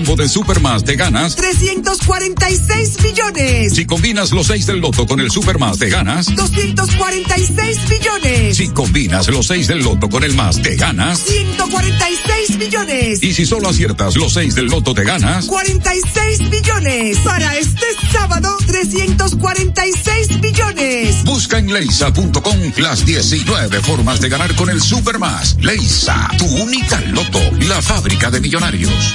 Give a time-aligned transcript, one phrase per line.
[0.00, 3.74] combo de Supermas, te ganas 346 millones.
[3.74, 8.56] Si combinas los 6 del loto con el Supermas, te ganas 246 millones.
[8.56, 13.22] Si combinas los 6 del loto con el más, te ganas 146 millones.
[13.22, 17.18] Y si solo aciertas los 6 del loto, te ganas 46 millones.
[17.18, 21.24] Para este sábado, 346 millones.
[21.24, 25.56] Busca en leisa.com las 19 formas de ganar con el Supermas.
[25.60, 29.14] Leisa, tu única loto la fábrica de millonarios.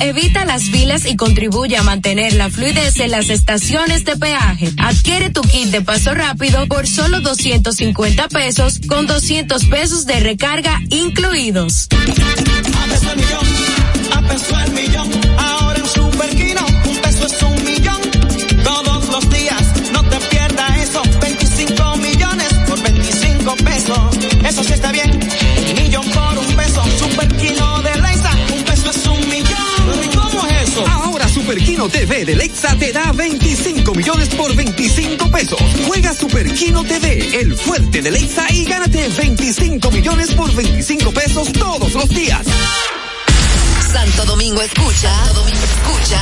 [0.00, 4.72] evita las filas y contribuye a mantener la fluidez en las estaciones de peaje.
[4.78, 10.80] Adquiere tu kit de paso rápido por solo 250 pesos con 200 pesos de recarga
[10.90, 11.88] incluidos.
[31.80, 35.58] Superquino TV de Lexa te da 25 millones por 25 pesos.
[35.86, 41.94] Juega Superquino TV, el fuerte de Lexa y gánate 25 millones por 25 pesos todos
[41.94, 42.44] los días.
[43.90, 46.20] Santo Domingo escucha, Santo Domingo escucha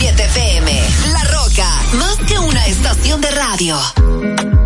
[0.00, 0.82] 91.7 FM.
[1.12, 4.61] La Roca, más que una estación de radio.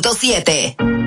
[0.00, 1.00] 107.7.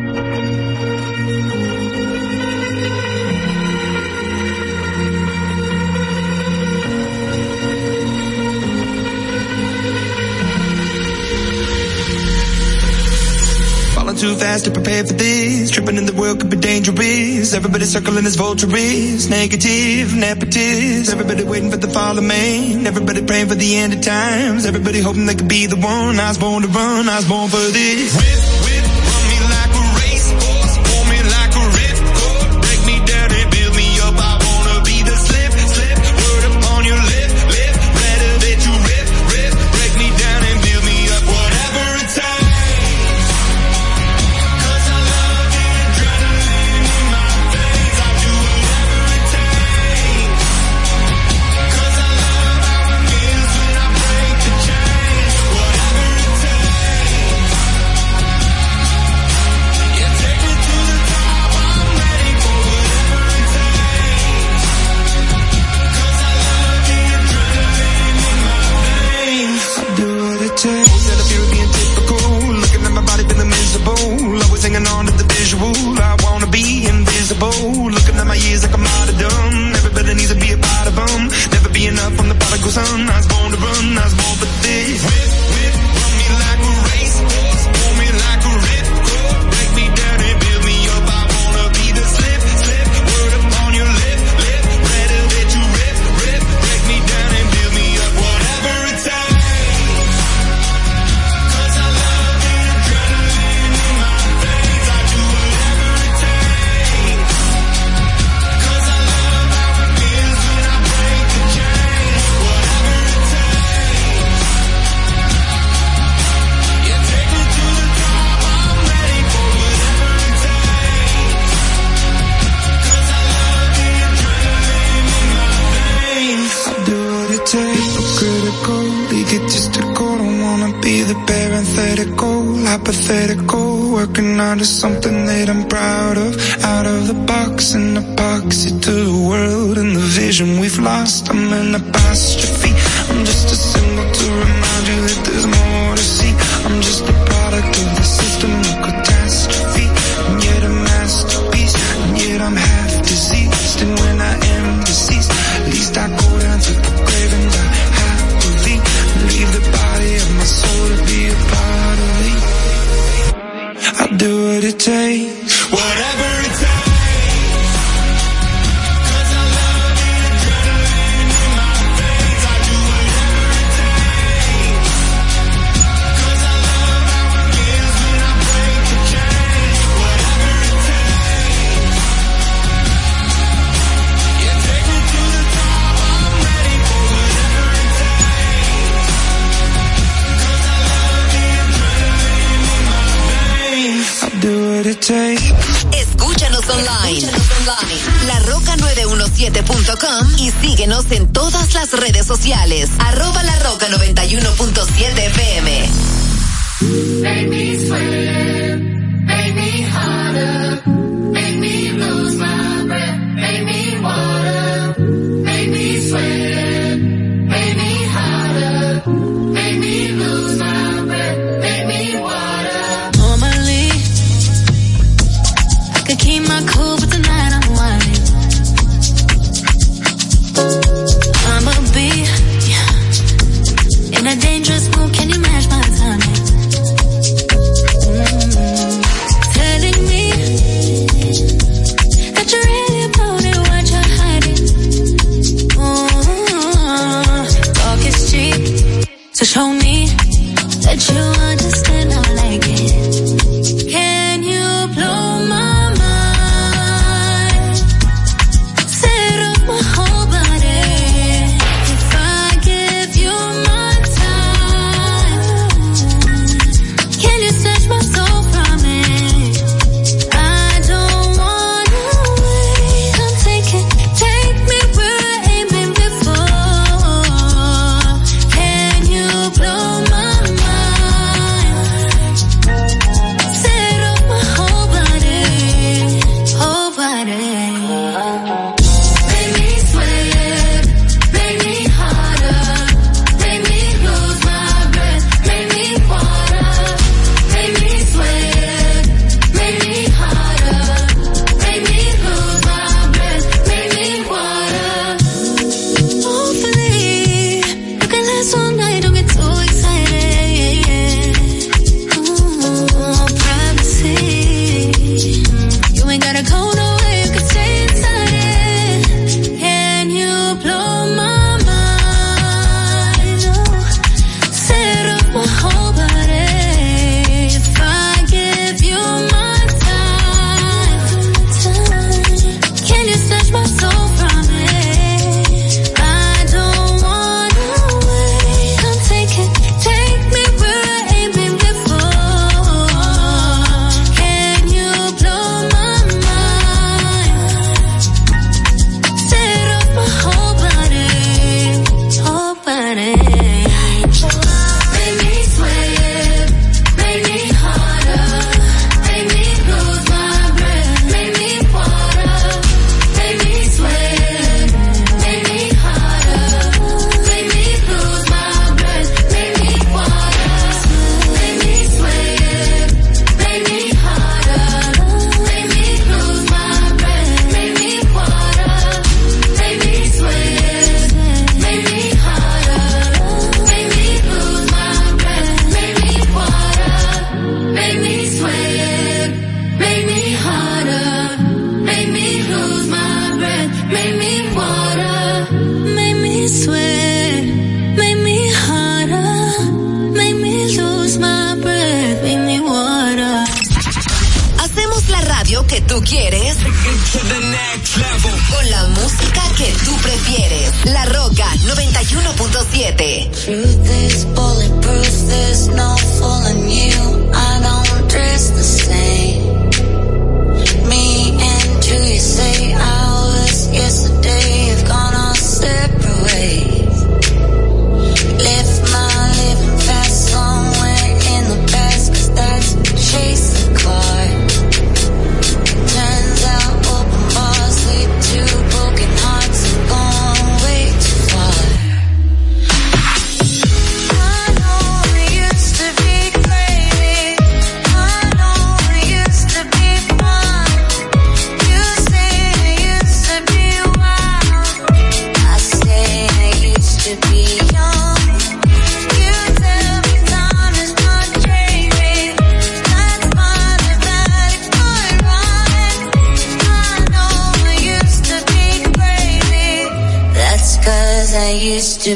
[14.23, 15.71] too fast to prepare for this.
[15.71, 17.53] Tripping in the world could be dangerous.
[17.53, 19.29] Everybody circling as vultures.
[19.29, 21.11] Negative, nepotist.
[21.11, 22.85] Everybody waiting for the fall of man.
[22.85, 24.65] Everybody praying for the end of times.
[24.65, 26.19] Everybody hoping they could be the one.
[26.19, 27.09] I was born to run.
[27.09, 28.52] I was born for this.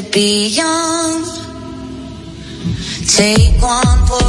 [0.02, 1.24] to be young.
[3.06, 4.27] Take one for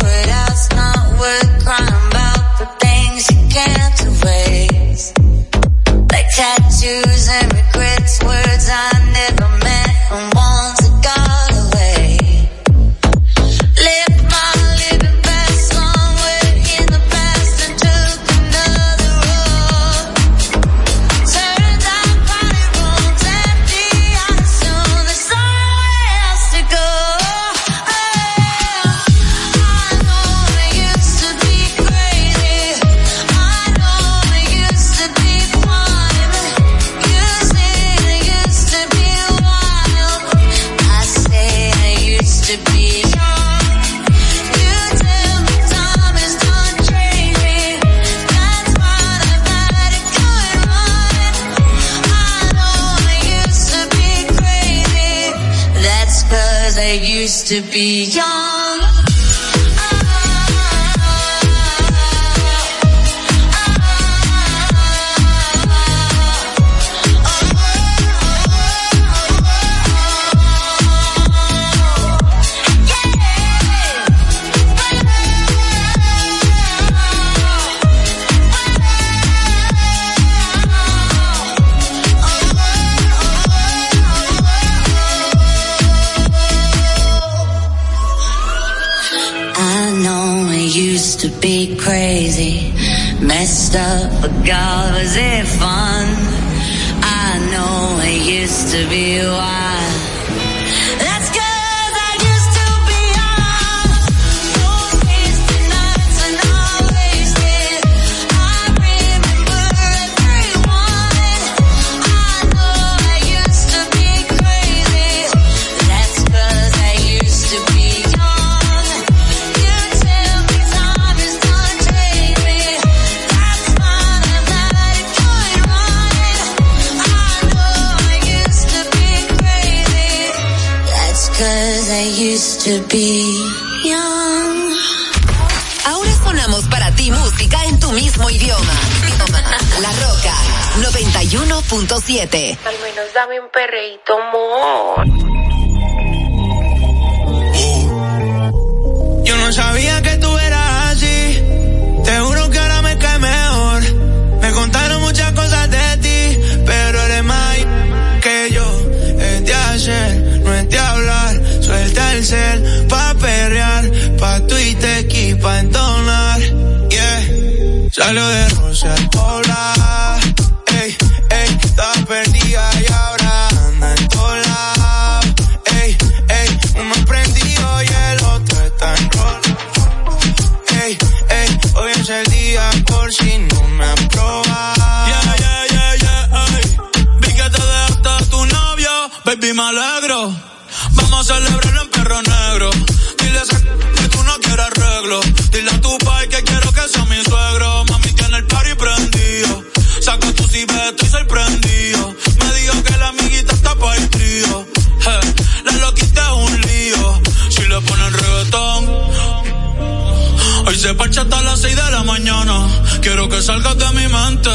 [213.50, 214.52] salgas de mi mente.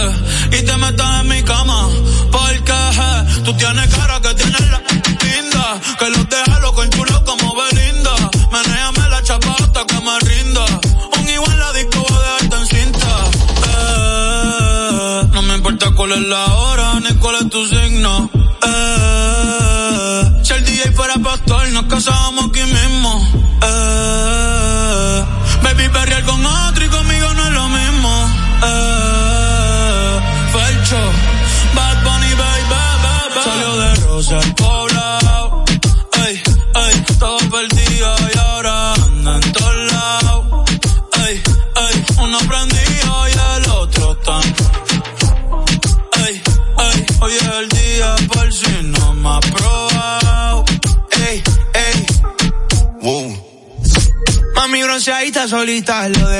[55.74, 56.33] evitarlo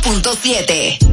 [0.00, 1.09] punto siete.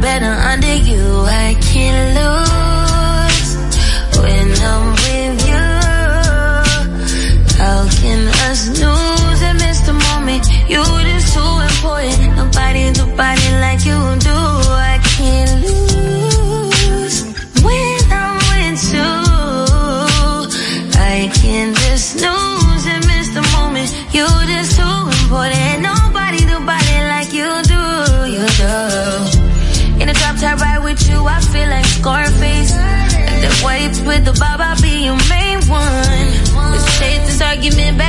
[0.00, 1.24] better under you.
[1.26, 2.45] I can't lose.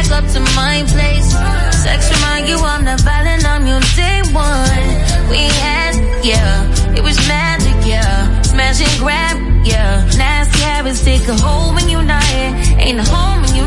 [0.10, 1.32] back up to my place.
[1.84, 5.30] Sex remind you I'm not violent, I'm your day one.
[5.30, 8.42] We had, yeah, it was magic, yeah.
[8.42, 10.06] Smash and grab, yeah.
[10.18, 12.54] Nasty habits take a hold when you're not here.
[12.80, 13.67] Ain't a home when you.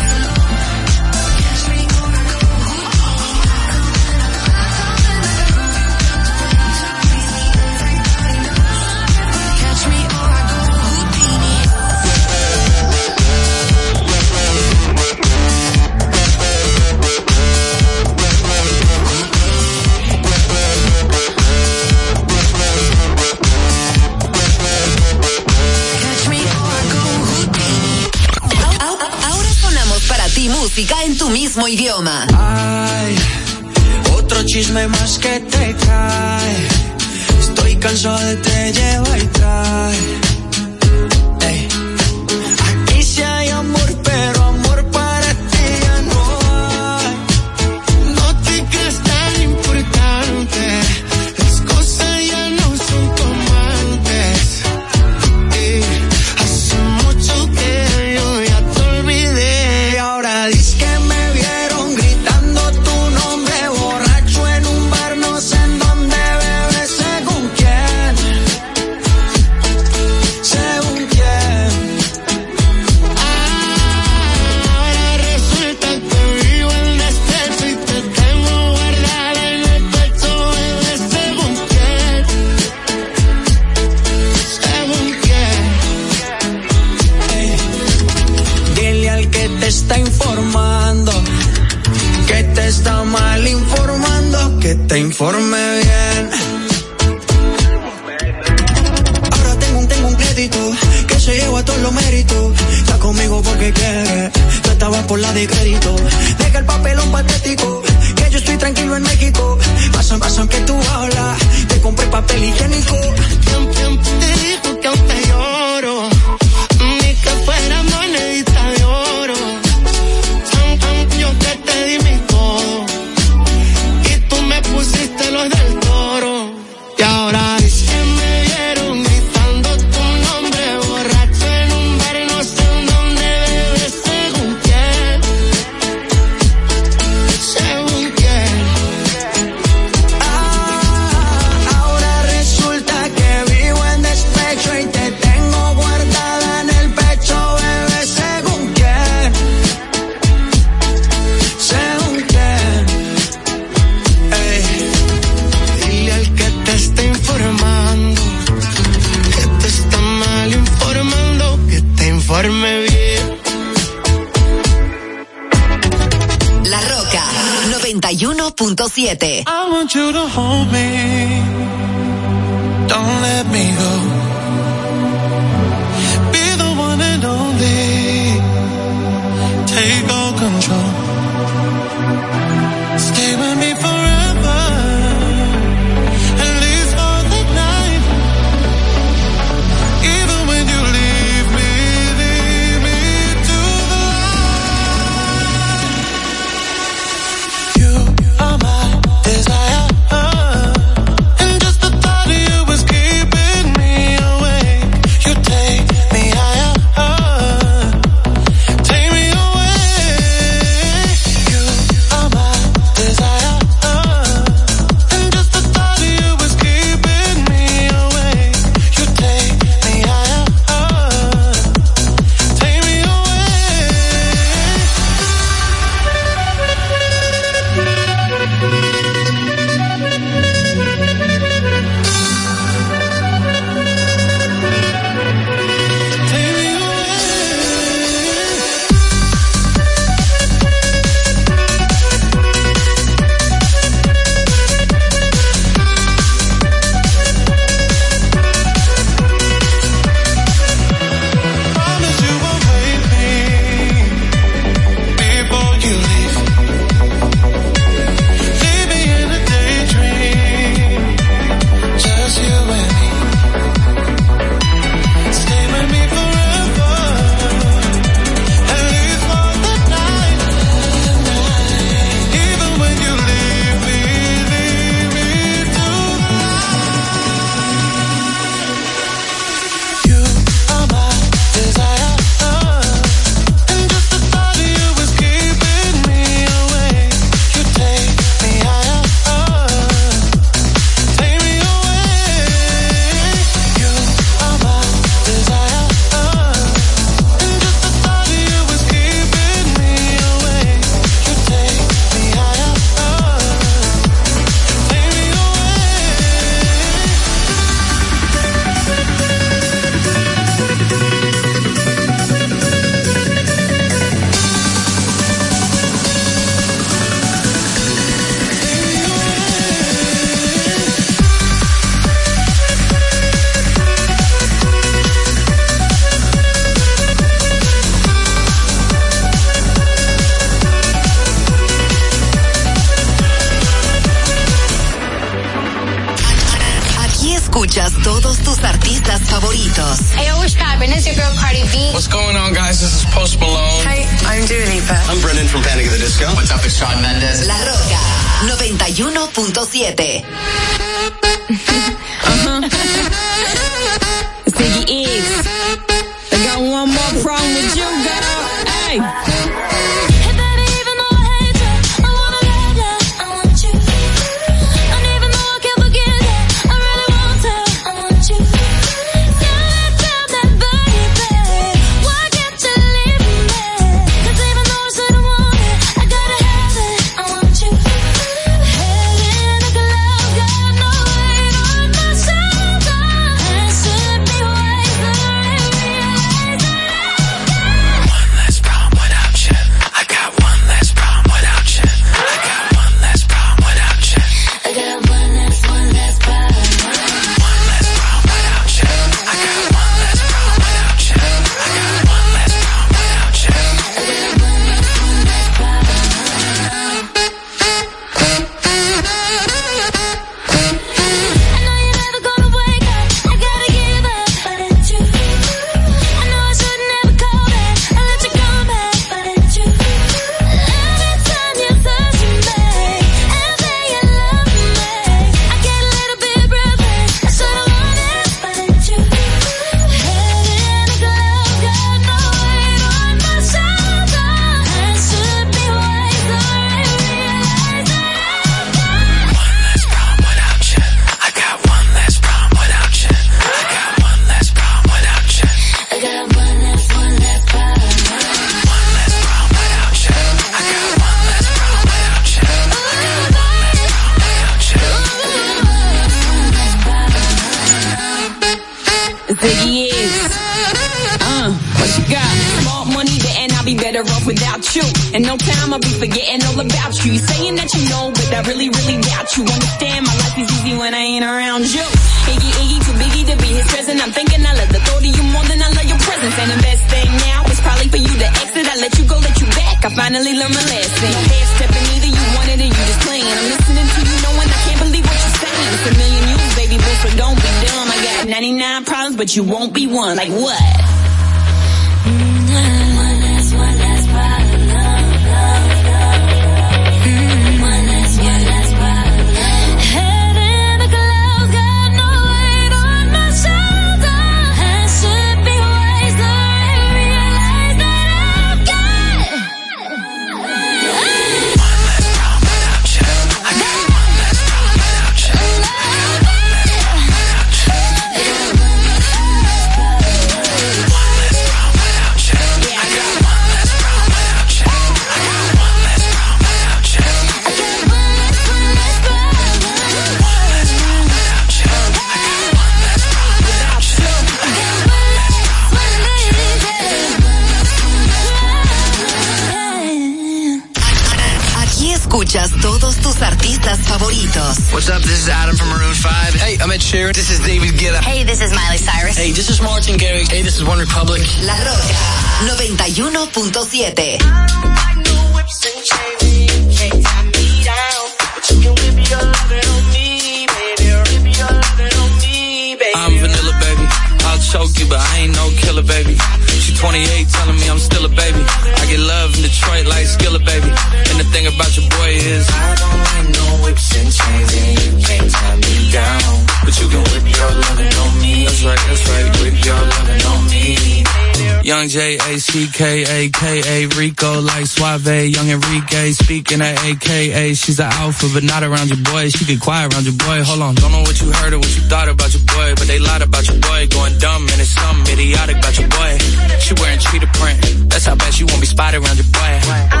[587.51, 587.55] AKA.
[587.55, 589.29] She's an alpha, but not around your boy.
[589.29, 590.43] She get quiet around your boy.
[590.43, 592.87] Hold on, don't know what you heard or what you thought about your boy, but
[592.87, 593.87] they lied about your boy.
[593.87, 596.17] Going dumb and it's something idiotic about your boy.
[596.59, 597.89] She wearing cheetah print.
[597.89, 600.00] That's how bad she won't be spotted around your boy.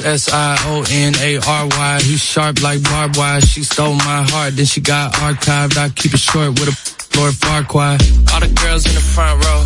[0.00, 2.00] M I S S I O N A R Y.
[2.02, 3.40] He's sharp like barbed wire.
[3.40, 5.76] She stole my heart, then she got archived.
[5.76, 7.98] I keep it short with a Lord Farquhar.
[8.32, 9.60] All the girls in the front row.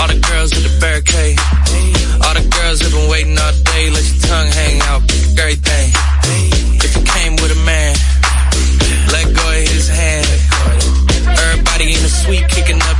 [0.00, 1.38] All the girls in the barricade.
[2.26, 3.90] All the girls have been waiting all day.
[3.90, 5.02] Let your tongue hang out.
[5.06, 5.92] pick Everything.
[6.82, 7.94] If you came with a man,
[9.12, 10.26] let go of his hand.
[11.28, 12.99] Everybody in the suite kicking up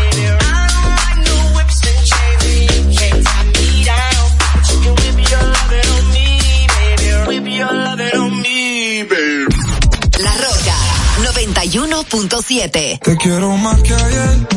[12.05, 12.99] 91.7.
[12.99, 14.47] Te quiero más que ayer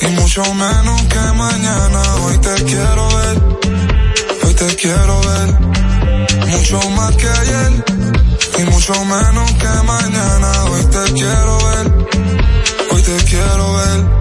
[0.00, 2.14] y mucho menos que mañana.
[2.24, 3.42] Hoy te quiero ver,
[4.44, 6.48] hoy te quiero ver.
[6.48, 7.84] Mucho más que ayer
[8.58, 10.64] y mucho menos que mañana.
[10.64, 11.92] Hoy te quiero ver,
[12.90, 14.17] hoy te quiero ver.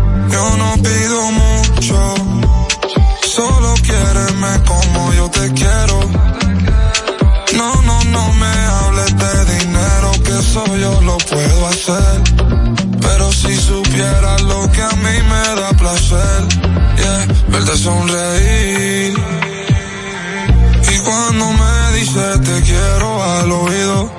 [17.87, 19.13] Sonreír.
[20.93, 24.11] Y cuando me dices te quiero al oído,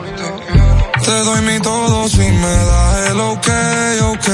[1.05, 3.49] te doy mi todo si me das el ok,
[4.13, 4.29] ok.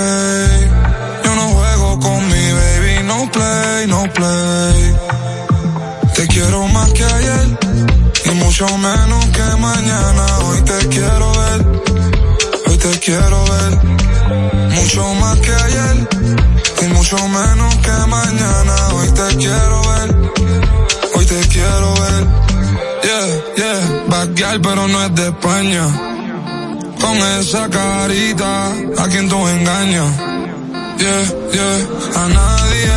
[1.24, 4.80] Yo no juego con mi baby, no play, no play.
[6.16, 7.46] Te quiero más que ayer
[8.26, 10.24] y mucho menos que mañana.
[10.46, 11.60] Hoy te quiero ver,
[12.68, 13.72] hoy te quiero ver.
[14.76, 15.96] Mucho más que ayer
[16.82, 18.83] y mucho menos que mañana.
[19.14, 20.16] Te quiero ver,
[21.14, 22.44] hoy te quiero ver.
[24.34, 25.86] mundial, pero no es de España.
[27.00, 30.10] Con esa carita, a quien tú engañas.
[30.98, 32.96] Yeah, yeah, a nadie.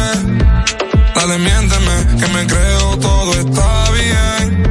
[1.15, 4.63] Dale, miénteme, que me creo todo está bien.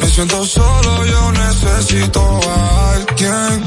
[0.00, 3.64] Me siento solo, yo necesito a alguien.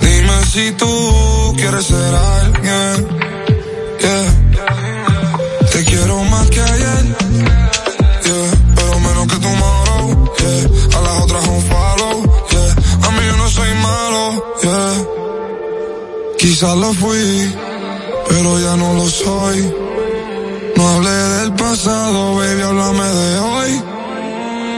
[0.00, 3.08] Dime si tú quieres ser alguien.
[4.00, 4.43] Yeah.
[6.54, 7.04] Que ayer.
[8.26, 8.50] Yeah.
[8.76, 10.04] Pero menos que tomorrow.
[10.38, 10.98] Yeah.
[10.98, 12.16] A las otras un follow.
[12.52, 13.06] Yeah.
[13.06, 14.22] A mí yo no soy malo.
[14.62, 14.94] Yeah.
[16.38, 17.54] Quizás lo fui,
[18.28, 19.74] pero ya no lo soy.
[20.76, 23.82] No hablé del pasado, baby, háblame de hoy.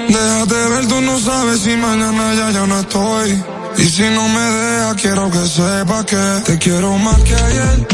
[0.09, 3.45] Déjate ver, tú no sabes si mañana ya yo no estoy.
[3.79, 7.89] Y si no me dejas, quiero que sepas que te quiero más que ayer.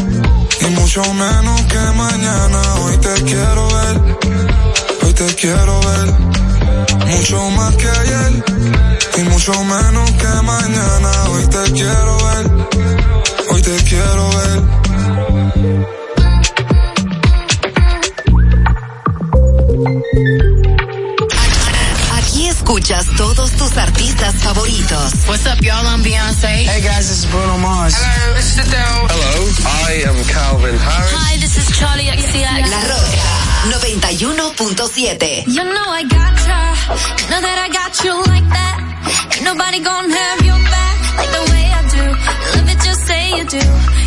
[0.65, 2.61] Y mucho menos que mañana.
[2.83, 4.01] Hoy te quiero ver.
[5.03, 6.13] Hoy te quiero ver.
[7.07, 8.43] Mucho más que ayer.
[9.17, 11.11] Y mucho menos que mañana.
[11.31, 12.45] Hoy te quiero ver.
[13.49, 14.73] Hoy te quiero ver.
[22.63, 25.13] Aquí escuchas todos tus artistas favoritos.
[25.27, 25.85] What's up, y'all?
[25.85, 26.47] I'm Beyonce.
[26.47, 27.93] Hey guys, this is Bruno Mars.
[27.93, 29.07] Hello, this is Adele.
[29.09, 29.51] Hello,
[29.83, 31.11] I am Calvin Harris.
[31.11, 32.71] Hi, this is Charlie XCX.
[32.71, 33.19] La Roca
[33.67, 35.43] 91.7.
[35.47, 36.73] You know I got ya.
[37.19, 38.79] You know that I got you like that.
[39.35, 41.99] Ain't nobody gonna have your back like the way I do.
[41.99, 43.63] You love it, just say you do.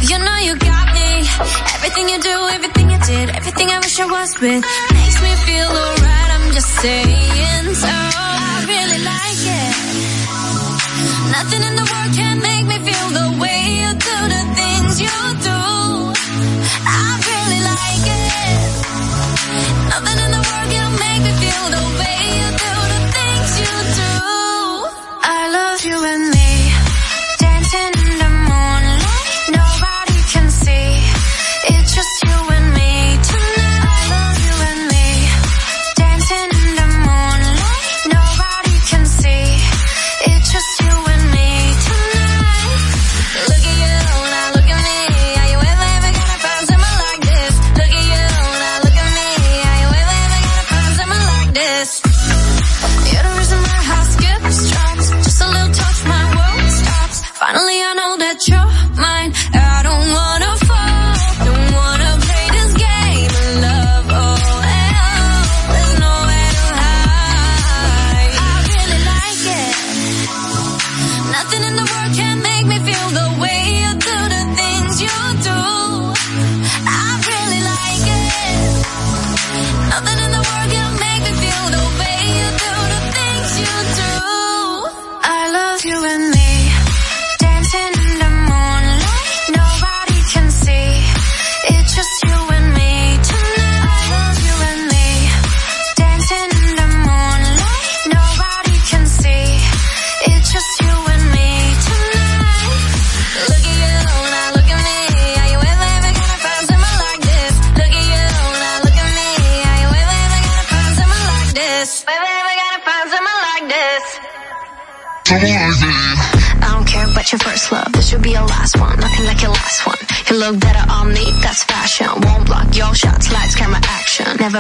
[0.09, 1.29] You know you got me.
[1.77, 4.65] Everything you do, everything you did, everything I wish I was with
[4.97, 6.31] makes me feel alright.
[6.33, 8.26] I'm just saying so.
[8.67, 9.75] Really like it.
[11.31, 15.17] Nothing in the world can make me feel the way you do the things you
[15.49, 15.61] do.
[16.99, 18.71] I really like it.
[19.93, 20.26] Nothing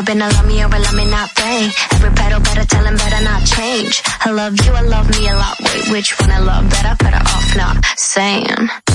[0.06, 1.68] Been a love me or a love me not thing.
[1.90, 4.02] Every pedal better tell him better not change.
[4.20, 5.56] I love you, I love me a lot.
[5.58, 6.94] Wait, which one I love better?
[7.02, 8.85] Better off not saying.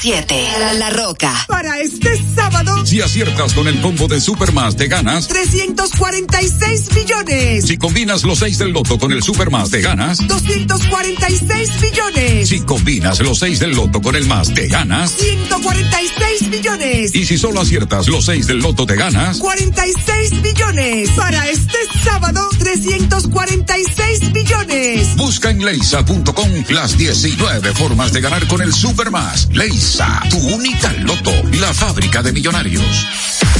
[0.00, 0.58] 91.7.
[0.58, 1.32] La, La Roca.
[1.46, 5.28] Para este sábado, Si aciertas con el combo de Supermas, te ganas.
[5.28, 7.66] 346 millones.
[7.66, 10.26] Si combinas los 6 del loto con el Supermas, te ganas.
[10.26, 12.48] 246 millones.
[12.48, 15.12] Si combinas los 6 del loto con el más, te ganas.
[15.12, 17.14] 146 millones.
[17.14, 19.38] Y si solo aciertas los 6 del loto, te ganas.
[19.38, 21.10] 46 millones.
[21.10, 25.16] Para este sábado, 346 millones.
[25.16, 29.48] Busca en leisa.com las 19 formas de ganar con el Supermas.
[29.52, 29.89] Leisa,
[30.28, 33.59] tu única loto, la fábrica de millonarios.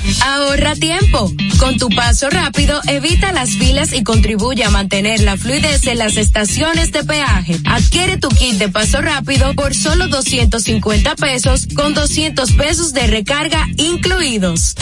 [0.25, 1.31] Ahorra tiempo.
[1.59, 6.17] Con tu paso rápido, evita las filas y contribuye a mantener la fluidez en las
[6.17, 7.59] estaciones de peaje.
[7.65, 13.67] Adquiere tu kit de paso rápido por solo 250 pesos con 200 pesos de recarga
[13.77, 14.75] incluidos.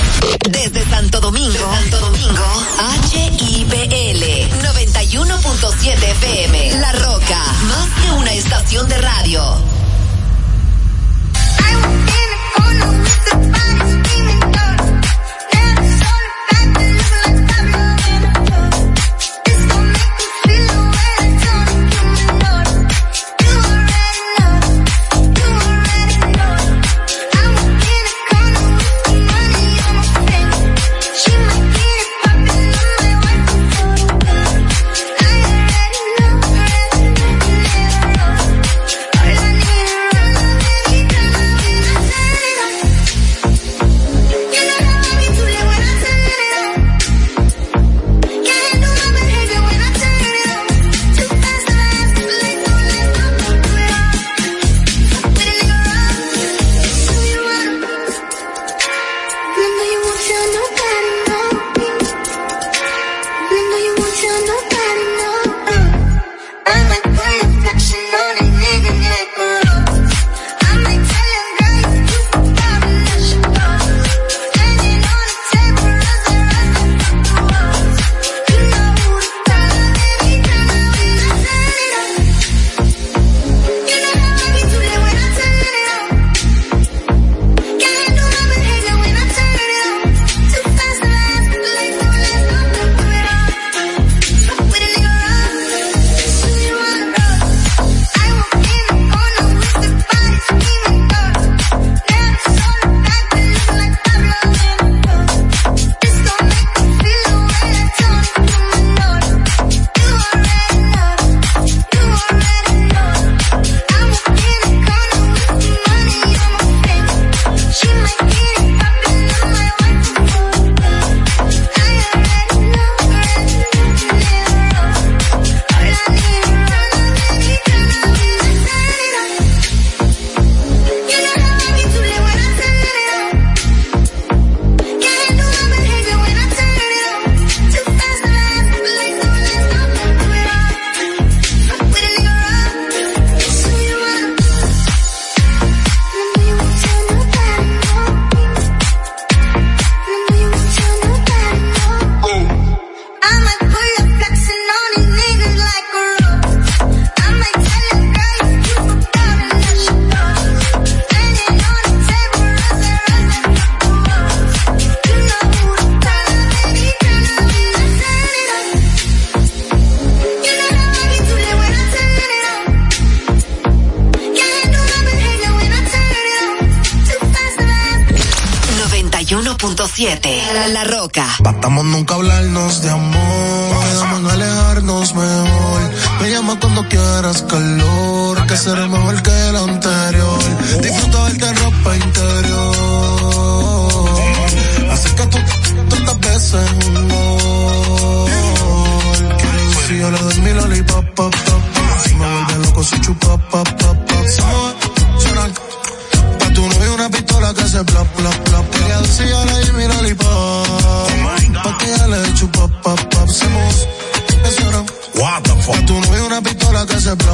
[0.50, 2.46] Desde Santo Domingo, Desde Santo Domingo,
[3.12, 4.24] HIPL
[4.64, 6.80] 91.7 FM.
[6.80, 9.79] La Roca, más que una estación de radio.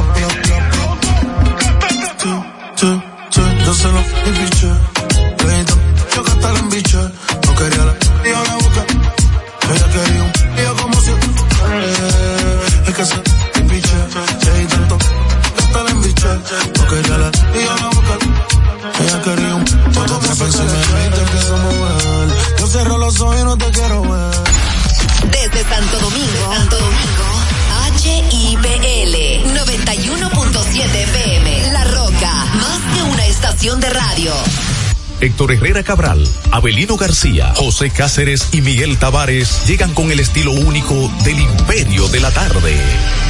[0.07, 0.44] no, no.
[36.93, 42.29] García, José Cáceres y Miguel Tavares llegan con el estilo único del Imperio de la
[42.31, 43.24] Tarde.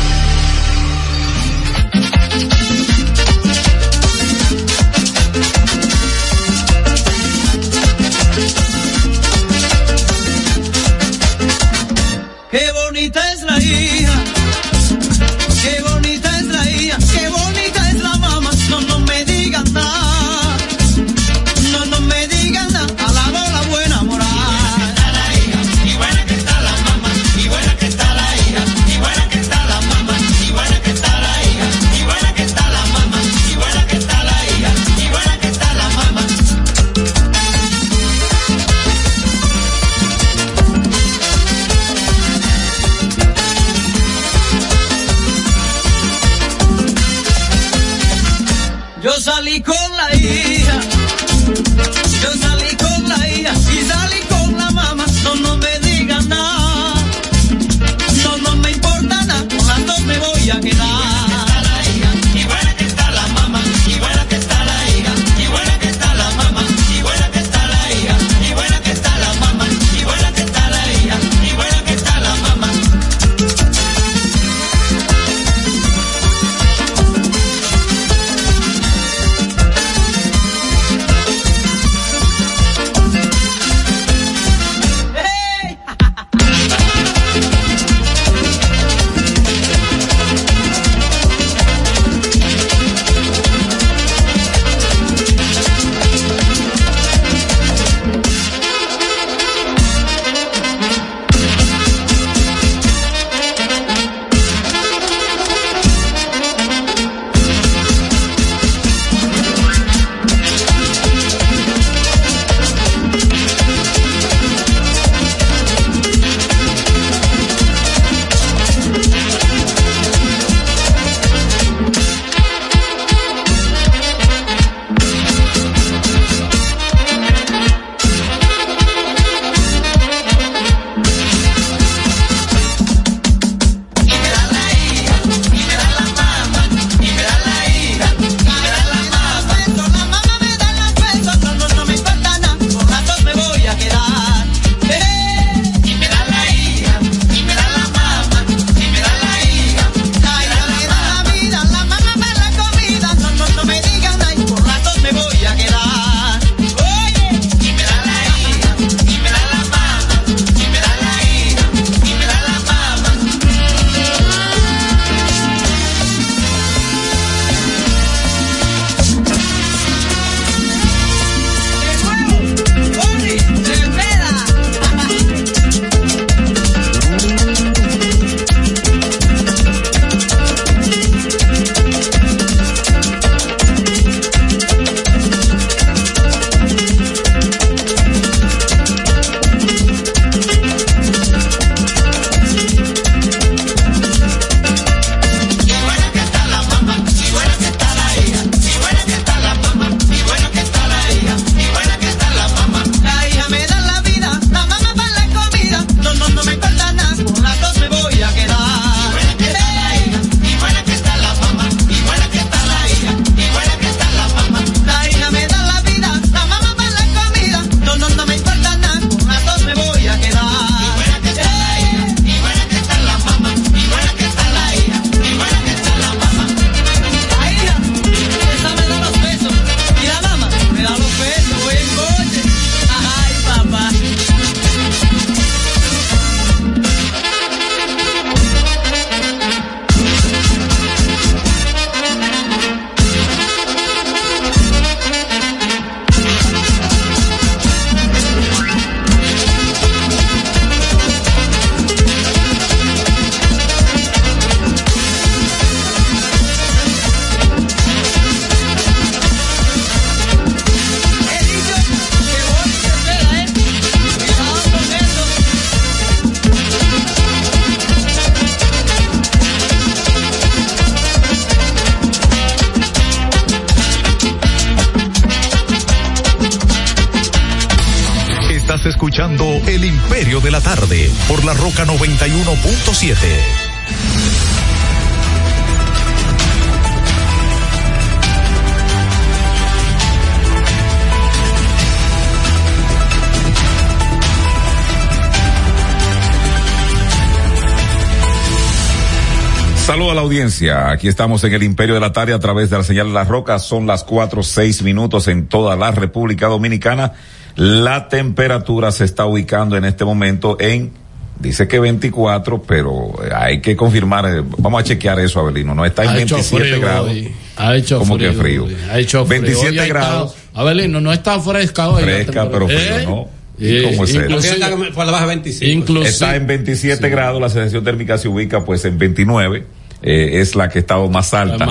[300.26, 300.89] Audiencia.
[300.91, 303.28] Aquí estamos en el Imperio de la Tarde a través de la señal de las
[303.28, 303.63] rocas.
[303.65, 307.13] Son las cuatro seis minutos en toda la República Dominicana.
[307.55, 310.91] La temperatura se está ubicando en este momento en,
[311.39, 315.73] dice que 24, pero eh, hay que confirmar, eh, vamos a chequear eso, Abelino.
[315.73, 317.09] No está en Ha hecho 27 frío grados.
[317.09, 317.32] hoy.
[317.57, 318.32] Ha hecho ¿Cómo frío.
[318.32, 318.63] que frío?
[318.65, 318.78] hoy.
[318.91, 319.41] Ha hecho frío.
[319.41, 320.36] 27 Hoy ha grados.
[320.36, 322.03] estado- Abelino, no está fresca hoy.
[322.03, 323.03] Fresca, pero frío, ¿Eh?
[323.05, 323.28] ¿no?
[323.57, 324.19] ¿Y cómo es eso?
[324.21, 325.71] inclusive- Por la baja 25.
[325.71, 329.65] Inclusive- Está en 27 grados, la sensación térmica se ubica pues en 29.
[330.05, 331.65] Eh, es la que ha estado más alta.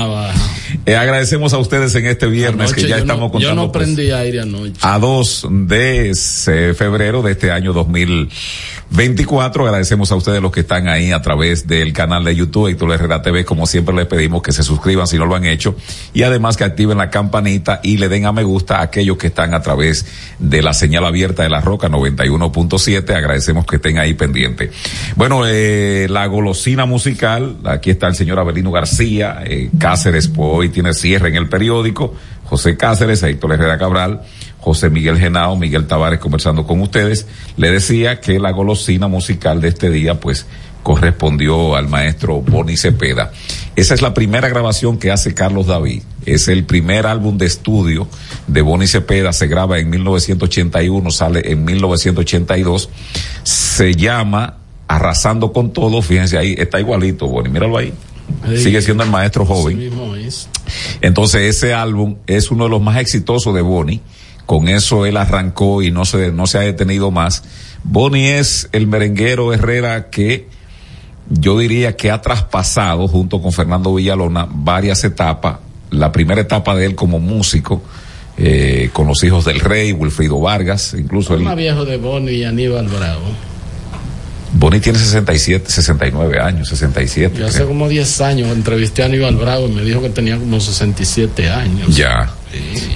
[0.86, 3.72] Eh, agradecemos a ustedes en este viernes Anoche que ya estamos no, contando Yo no
[3.72, 4.74] pues, prendí aire anoche.
[4.80, 9.64] a 2 de eh, febrero de este año 2024.
[9.64, 13.22] Agradecemos a ustedes los que están ahí a través del canal de YouTube Héctor Herrera
[13.22, 13.44] TV.
[13.44, 15.76] Como siempre les pedimos que se suscriban si no lo han hecho
[16.12, 19.28] y además que activen la campanita y le den a me gusta a aquellos que
[19.28, 20.06] están a través
[20.38, 23.14] de la señal abierta de la Roca 91.7.
[23.14, 24.70] Agradecemos que estén ahí pendientes.
[25.16, 27.56] Bueno, eh, la golosina musical.
[27.64, 29.42] Aquí está el señor Abelino García.
[29.44, 32.14] Eh, Cáceres pues, hoy tiene cierre en el periódico.
[32.44, 34.22] José Cáceres, Héctor Herrera Cabral.
[34.64, 37.26] José Miguel Genao, Miguel Tavares conversando con ustedes,
[37.58, 40.46] le decía que la golosina musical de este día pues
[40.82, 43.30] correspondió al maestro Boni Cepeda.
[43.76, 46.02] Esa es la primera grabación que hace Carlos David.
[46.24, 48.08] Es el primer álbum de estudio
[48.46, 52.88] de Boni Cepeda, se graba en 1981, sale en 1982.
[53.42, 54.58] Se llama
[54.88, 57.92] Arrasando con todo, fíjense ahí, está igualito Boni, míralo ahí.
[58.56, 59.76] Sigue siendo el maestro joven.
[59.76, 60.48] Mismo es.
[61.00, 64.00] Entonces ese álbum es uno de los más exitosos de Bonnie.
[64.46, 67.44] Con eso él arrancó y no se, no se ha detenido más.
[67.82, 70.48] Bonnie es el merenguero Herrera que
[71.30, 75.58] yo diría que ha traspasado junto con Fernando Villalona varias etapas.
[75.90, 77.82] La primera etapa de él como músico,
[78.36, 82.44] eh, con los hijos del rey, Wilfrido Vargas, incluso El más viejo de Bonnie y
[82.44, 83.22] Aníbal Bravo.
[84.54, 87.36] Bonnie tiene 67, 69 años, 67.
[87.38, 87.68] Yo hace creo.
[87.68, 91.94] como 10 años entrevisté a Aníbal Bravo y me dijo que tenía como 67 años.
[91.96, 92.32] Ya.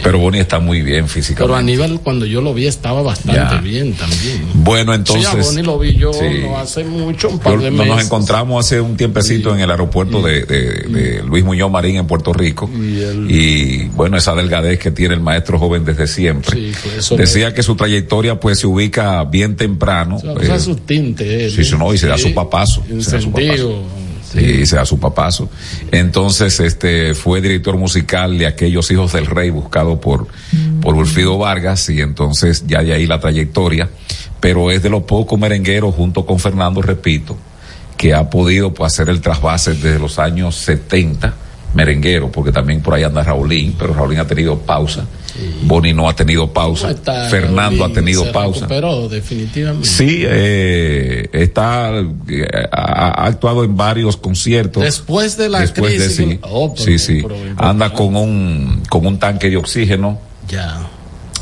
[0.03, 1.43] Pero Bonnie está muy bien físicamente.
[1.45, 3.61] Pero Aníbal cuando yo lo vi estaba bastante Ya.
[3.61, 4.43] bien también.
[4.55, 5.29] Bueno, entonces.
[5.31, 6.21] sí, a Bonnie lo vi yo Sí.
[6.43, 7.95] no hace mucho, un par Yo- de nos, meses.
[7.97, 12.07] nos encontramos hace un tiempecito en el aeropuerto de, de- de Luis Muñoz Marín en
[12.07, 12.71] Puerto Rico.
[13.29, 16.57] Y, bueno, esa delgadez que tiene el maestro joven desde siempre.
[16.57, 20.17] Sí, pues eso Decía que su trayectoria pues se ubica bien temprano.
[20.17, 21.27] O sea, eh, sus tintes.
[21.29, 22.83] él, sí, sí, no, y se da su papazo.
[23.01, 23.83] Se da su papazo.
[24.33, 25.49] Sí, se da su papazo.
[25.91, 30.27] Entonces, este, fue director musical de aquellos hijos del rey buscado por,
[30.83, 33.89] por Wilfrido Vargas y entonces ya de ahí la trayectoria.
[34.41, 37.37] Pero es de los pocos merengueros junto con Fernando, repito,
[37.97, 41.48] que ha podido pues, hacer el trasvase desde los años 70
[41.79, 45.07] merenguero, porque también por ahí anda Raulín, pero Raulín ha tenido pausa.
[45.63, 46.93] Boni no ha tenido pausa.
[47.31, 48.63] Fernando ha tenido se pausa.
[48.67, 49.87] recuperó definitivamente.
[49.89, 51.91] Sí, eh, está,
[52.29, 54.83] eh, ha, ha actuado en varios conciertos.
[54.83, 56.17] Después de la Después de crisis.
[56.17, 57.21] sí, Oh, pero- sí, sí.
[57.23, 60.19] pero Anda con un, con un tanque de oxígeno.
[60.49, 60.81] Ya.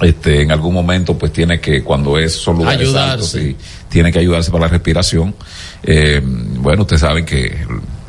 [0.03, 3.13] Este, en algún momento, pues tiene que, cuando es lugares Ayudarse.
[3.13, 3.57] altos, sí,
[3.89, 5.35] tiene que ayudarse para la respiración.
[5.83, 7.57] Eh, bueno, ustedes saben que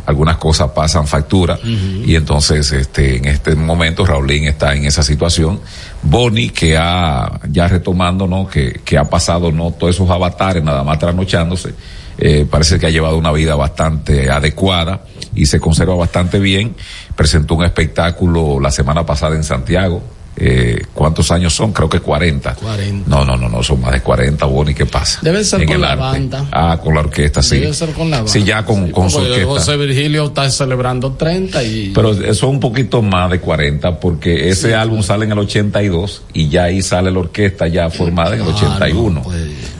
[0.08, 5.60] algunas cosas pasan factura y entonces, este, en este momento Raulín está en esa situación.
[6.01, 8.47] Bonnie, que ha, ya retomando, ¿no?
[8.47, 9.72] Que, que ha pasado, ¿no?
[9.72, 11.74] Todos esos avatares nada más trasnochándose.
[12.18, 15.01] Eh, parece que ha llevado una vida bastante adecuada
[15.36, 16.74] y se conserva bastante bien.
[17.14, 20.01] Presentó un espectáculo la semana pasada en Santiago.
[20.39, 21.73] Eh, ¿Cuántos años son?
[21.73, 22.55] Creo que 40.
[22.55, 23.09] 40.
[23.09, 25.19] No, no, no, no, son más de 40, Bonnie, ¿qué pasa?
[25.23, 26.01] Debe ser En con la arte.
[26.01, 26.45] banda.
[26.51, 27.57] Ah, con la orquesta, sí.
[27.59, 28.31] Debe ser con la banda.
[28.31, 29.45] Sí, ya con, con su orquesta.
[29.45, 31.91] José Virgilio está celebrando 30 y.
[31.93, 36.22] Pero eso es un poquito más de 40 porque ese álbum sale en el 82
[36.34, 39.23] y ya ahí sale la orquesta ya formada en el 81.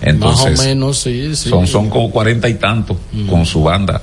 [0.10, 1.50] Entonces, Ah, más o menos, sí, sí.
[1.50, 2.98] son, son como 40 y tantos
[3.30, 4.02] con su banda.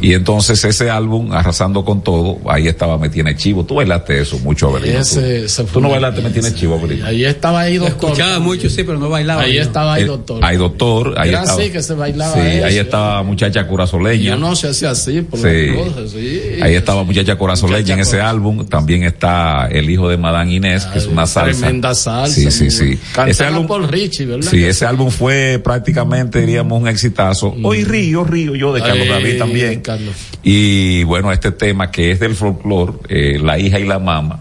[0.00, 3.64] Y entonces ese álbum, Arrasando con Todo, ahí estaba Me Tiene Chivo.
[3.64, 5.00] Tú bailaste eso mucho, Abelino.
[5.00, 7.06] Ese- tú, Tú no bailaste Me Tiene Chivo, Abelino.
[7.06, 8.10] Ahí estaba ahí doctor.
[8.10, 9.42] Escuchaba mucho, sí, pero no bailaba.
[9.42, 10.44] Ahí estaba ahí doctor.
[10.44, 11.60] Hay doctor, ahí Era estaba.
[11.60, 12.66] así que se bailaba Sí, eso.
[12.66, 14.24] ahí estaba muchacha curazoleña.
[14.24, 15.66] Yo no se hacía así por Sí.
[15.66, 16.40] las cosas, sí.
[16.62, 18.66] Ahí estaba Muchacha Corazoleña en ese álbum.
[18.66, 21.58] También está el hijo de Madame Inés, que es una salsa.
[21.60, 22.34] Tremenda salsa.
[22.34, 22.98] Sí, sí, sí.
[23.08, 24.48] Cantada Ese álbum, por Richie, ¿verdad?
[24.50, 27.54] sí, ese álbum fue prácticamente, diríamos, un exitazo.
[27.62, 29.10] Hoy Río, Río, yo de Carlos Mm.
[29.12, 29.80] Ay, David también.
[29.80, 30.14] Carlos.
[30.42, 34.40] Y bueno, este tema que es del folclore, eh, la hija y la mamá,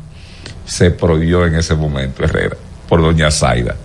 [0.65, 2.55] se prohibió en ese momento, Herrera,
[2.87, 3.75] por doña Zaida.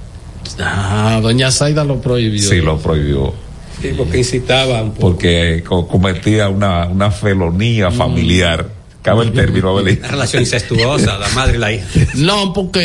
[0.61, 2.40] Ah, doña Zaida lo prohibió.
[2.43, 3.35] Sí, lo prohibió.
[3.82, 4.93] Sí, porque incitaban.
[4.93, 7.12] Porque co- cometía una, una Mm.
[7.12, 8.69] felonía familiar.
[9.03, 9.99] Cabe el término, Abelín.
[10.01, 11.86] Una relación incestuosa, la madre y la hija.
[12.16, 12.81] No, porque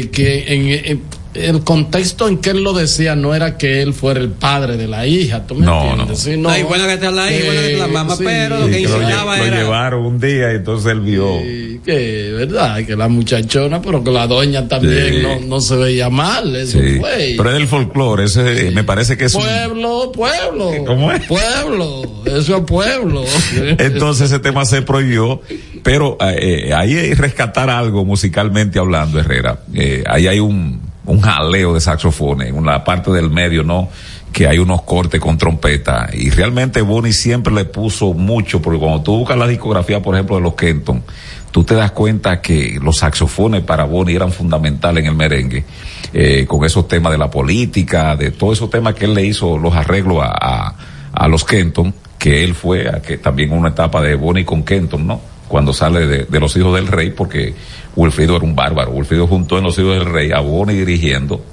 [0.00, 1.02] eh, que en, en-
[1.34, 4.88] el contexto en que él lo decía no era que él fuera el padre de
[4.88, 6.18] la hija, ¿tú me No, entiendes?
[6.20, 6.48] Sí, no.
[6.48, 8.72] Ay, bueno que está la hija, bueno que está la mamá, Sí, pero lo que
[8.72, 9.56] que lo, lle- incitaba lo era.
[9.58, 11.38] llevaron un día y entonces él vio.
[11.40, 15.20] Sí, que verdad, que la muchachona, pero que la doña también Sí.
[15.22, 16.98] no, no se veía mal, eso Sí.
[16.98, 17.34] fue.
[17.36, 20.70] Pero es del folclore, ese me parece que es un- Pueblo, pueblo.
[20.86, 21.22] ¿Cómo es?
[21.26, 23.24] Pueblo, eso es pueblo.
[23.78, 25.40] Entonces ese tema se prohibió,
[25.82, 29.60] pero eh, ahí hay rescatar algo musicalmente hablando, Herrera.
[29.74, 33.88] Eh, ahí hay un, un jaleo de saxofones en la parte del medio, ¿no?
[34.32, 36.08] Que hay unos cortes con trompeta.
[36.12, 40.36] Y realmente Bonnie siempre le puso mucho, porque cuando tú buscas la discografía, por ejemplo,
[40.36, 41.02] de los Kenton,
[41.50, 45.64] tú te das cuenta que los saxofones para Bonnie eran fundamentales en el merengue,
[46.12, 49.56] eh, con esos temas de la política, de todos esos temas que él le hizo
[49.56, 50.74] los arreglos a, a,
[51.12, 55.06] a los Kenton, que él fue a que también una etapa de Bonnie con Kenton,
[55.06, 55.37] ¿no?
[55.48, 57.54] Cuando sale de, de los hijos del rey, porque
[57.98, 58.92] Wilfrido era un bárbaro.
[58.92, 61.44] Wilfrido juntó en los hijos del rey a Bonnie dirigiendo,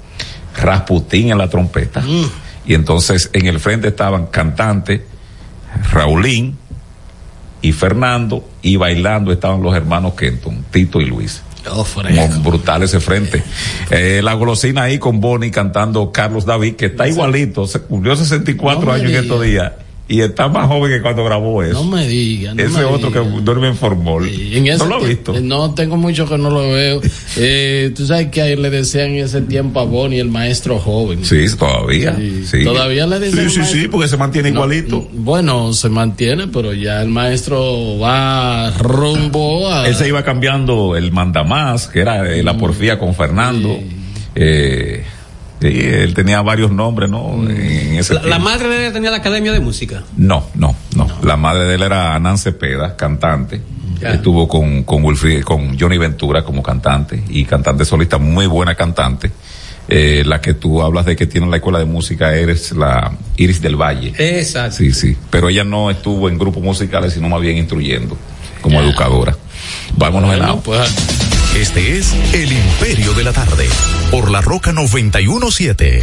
[0.56, 2.02] Rasputín en la trompeta,
[2.64, 5.02] y entonces en el frente estaban cantantes,
[5.92, 6.56] Raulín
[7.62, 11.42] y Fernando, y bailando estaban los hermanos Kenton, Tito y Luis.
[12.14, 13.42] Como brutal ese frente.
[13.90, 18.80] Eh, la golosina ahí con Bonnie cantando Carlos David, que está igualito, se cumplió 64
[18.80, 19.72] No me años en estos días
[20.08, 21.74] y está más joven que cuando grabó eso.
[21.82, 22.54] No me digas.
[22.54, 24.28] no Ese me otro que duerme en formol.
[24.28, 25.40] En ese ¿No lo tie- visto?
[25.40, 27.00] No, tengo mucho que no lo veo.
[27.38, 31.24] Eh, Tú sabes que ahí le decían en ese tiempo a Bonnie el maestro joven.
[31.24, 32.16] Sí, todavía.
[32.50, 32.64] Sí.
[32.64, 33.80] Todavía le dicen Sí, sí, maestro.
[33.82, 35.08] sí, porque se mantiene No, igualito.
[35.12, 39.86] Bueno, se mantiene, pero ya el maestro va rumbo a.
[39.88, 42.44] Él se iba cambiando el mandamás, que era eh, Mm.
[42.46, 43.78] la porfía con Fernando.
[44.34, 45.04] Eh,
[45.60, 47.28] sí, él tenía varios nombres, ¿no?
[47.28, 47.50] Mm.
[47.50, 50.02] En ese La, madre de él tenía la academia de música.
[50.16, 53.60] No, no, no, La madre de él era Anán Cepeda, cantante.
[54.00, 54.10] Ya.
[54.10, 59.30] Estuvo con, con Wilfried, con Johnny Ventura como cantante y cantante solista, muy buena cantante.
[59.88, 63.62] Eh, la que tú hablas de que tiene la escuela de música eres la Iris
[63.62, 64.12] del Valle.
[64.18, 64.76] Exacto.
[64.78, 65.16] Sí, sí.
[65.30, 68.18] Pero ella no estuvo en grupos musicales, sino más bien instruyendo
[68.60, 69.36] como educadora.
[69.96, 70.56] Vámonos en la.
[71.56, 73.66] Este es El Imperio de la Tarde,
[74.10, 76.02] por la Roca 917.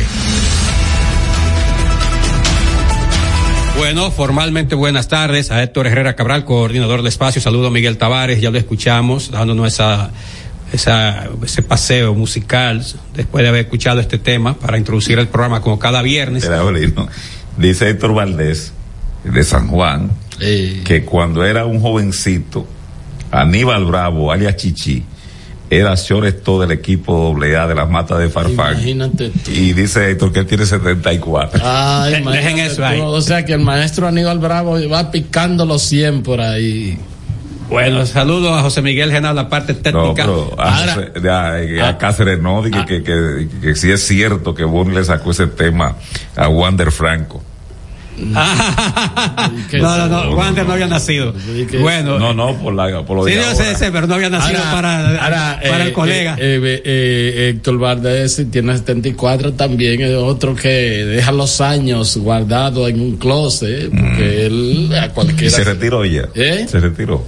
[3.77, 7.39] Bueno, formalmente buenas tardes a Héctor Herrera Cabral, coordinador de espacio.
[7.39, 10.09] Saludo a Miguel Tavares, ya lo escuchamos, dándonos esa,
[10.73, 15.77] esa, ese paseo musical después de haber escuchado este tema para introducir el programa como
[15.77, 16.45] cada viernes.
[17.57, 18.73] Dice Héctor Valdés,
[19.23, 20.09] de San Juan,
[20.39, 22.67] que cuando era un jovencito,
[23.29, 25.03] Aníbal Bravo, alias Chichi,
[25.77, 28.73] era shortstop todo del equipo AA de las matas de Farfán.
[28.73, 29.51] Imagínate tú.
[29.51, 31.61] Y dice Héctor que él tiene 74.
[31.63, 32.83] Ay, Dejen eso tú.
[32.83, 32.99] ahí.
[33.01, 36.97] O sea que el maestro Aníbal Bravo va picando los 100 por ahí.
[37.69, 40.13] Bueno, saludo a José Miguel Genal, la parte No, técnica.
[40.25, 41.29] pero a, Ahora- José-
[41.81, 45.31] a- a Cáceres no, que, que, que, que sí es cierto que Bonnie le sacó
[45.31, 45.95] ese tema
[46.35, 47.41] a Wander Franco.
[49.73, 51.33] no, no, no, Wander no había nacido.
[51.81, 53.55] Bueno, No, no, por, la, por lo sí, de yo ahora.
[53.55, 56.35] sé, sé, pero no había nacido Ahora- para, ahora, para eh, el colega.
[56.39, 62.87] eh, eh, eh, Héctor Valdés tiene 74 también, es otro que deja los años guardado
[62.87, 65.55] en un closet, porque él a Y cualquiera.
[65.55, 66.23] se retiró ya.
[66.35, 66.65] ¿Eh?
[66.69, 67.23] Se retiró.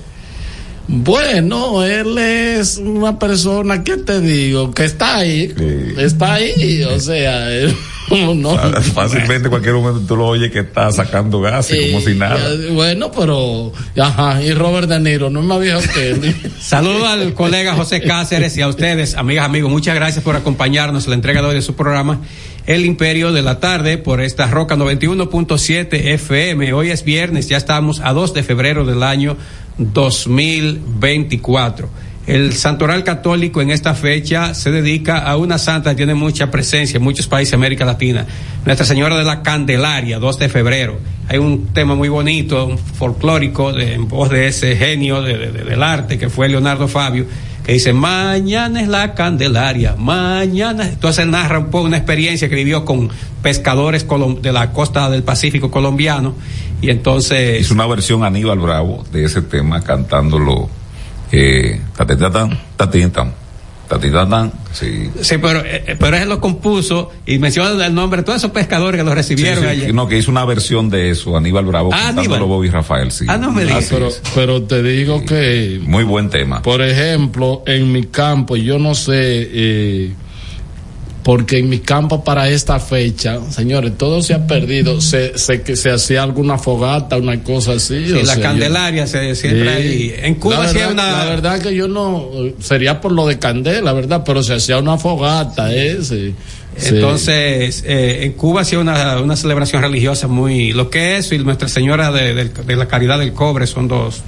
[0.88, 5.54] Bueno, él es una persona que te digo que está ahí,
[5.98, 7.76] está ahí, o sea, él
[8.36, 8.58] no.
[8.94, 12.40] Fácilmente cualquier momento tú lo oyes que está sacando gases como si nada.
[12.72, 16.36] Bueno, pero, ajá, y Robert De Niro, no es más viejo que él.
[16.60, 19.72] Saludo al colega José Cáceres y a ustedes, amigas, amigos.
[19.72, 22.22] Muchas gracias por acompañarnos en la entrega de hoy de su programa
[22.68, 26.74] El Imperio de la Tarde por esta Roca 91.7 FM.
[26.74, 29.36] Hoy es viernes, ya estamos a 2 de febrero del año
[29.78, 31.90] 2024.
[32.28, 36.98] El Santoral Católico en esta fecha se dedica a una santa que tiene mucha presencia
[36.98, 38.26] en muchos países de América Latina.
[38.66, 41.00] Nuestra Señora de la Candelaria, 2 de febrero.
[41.28, 46.18] Hay un tema muy bonito, folclórico, de- en voz de ese genio de- del arte
[46.18, 47.28] que fue Leonardo Fabio,
[47.66, 50.88] que dice, mañana es la Candelaria, mañana.
[50.88, 53.10] Entonces narra un poco una experiencia que vivió con
[53.42, 54.06] pescadores
[54.42, 56.36] de la costa del Pacífico colombiano.
[56.82, 57.62] Y entonces...
[57.62, 60.70] Hizo una versión Aníbal Bravo de ese tema cantándolo.
[61.32, 63.34] Eh, tatetatan, tatintan,
[63.88, 65.10] tatintan, sí.
[65.22, 69.00] Sí, pero, eh, pero él lo compuso y menciona el nombre de todos esos pescadores
[69.00, 69.94] que lo recibieron Sí, sí, allá.
[69.94, 72.42] No, que hizo una versión de eso, Aníbal Bravo, Ah, Aníbal.
[72.44, 73.26] Bobby Rafael, sí.
[73.28, 73.86] Ah, no me digas.
[73.86, 76.62] Así pero, pero te digo que, Muy buen tema.
[76.62, 79.14] por ejemplo, en mi campo, yo no sé,
[79.52, 80.14] eh,
[81.26, 85.02] porque en mi campo para esta fecha, señores, todo se ha perdido.
[85.02, 88.06] Se, se que se hacía alguna fogata, una cosa así.
[88.06, 89.68] Sí, o la sea, yo- Candelaria se, siempre Sí.
[89.68, 90.16] hay.
[90.22, 91.12] En Cuba verdad, una.
[91.12, 92.30] La verdad que yo no,
[92.60, 94.22] sería por lo de Candela, ¿verdad?
[94.24, 95.98] Pero se hacía una fogata, ¿eh?
[96.04, 96.36] Sí.
[96.78, 100.74] Entonces, eh, en Cuba hacía una, una celebración religiosa muy.
[100.74, 104.22] Lo que es y Nuestra Señora de, de- de la Caridad del Cobre son dos,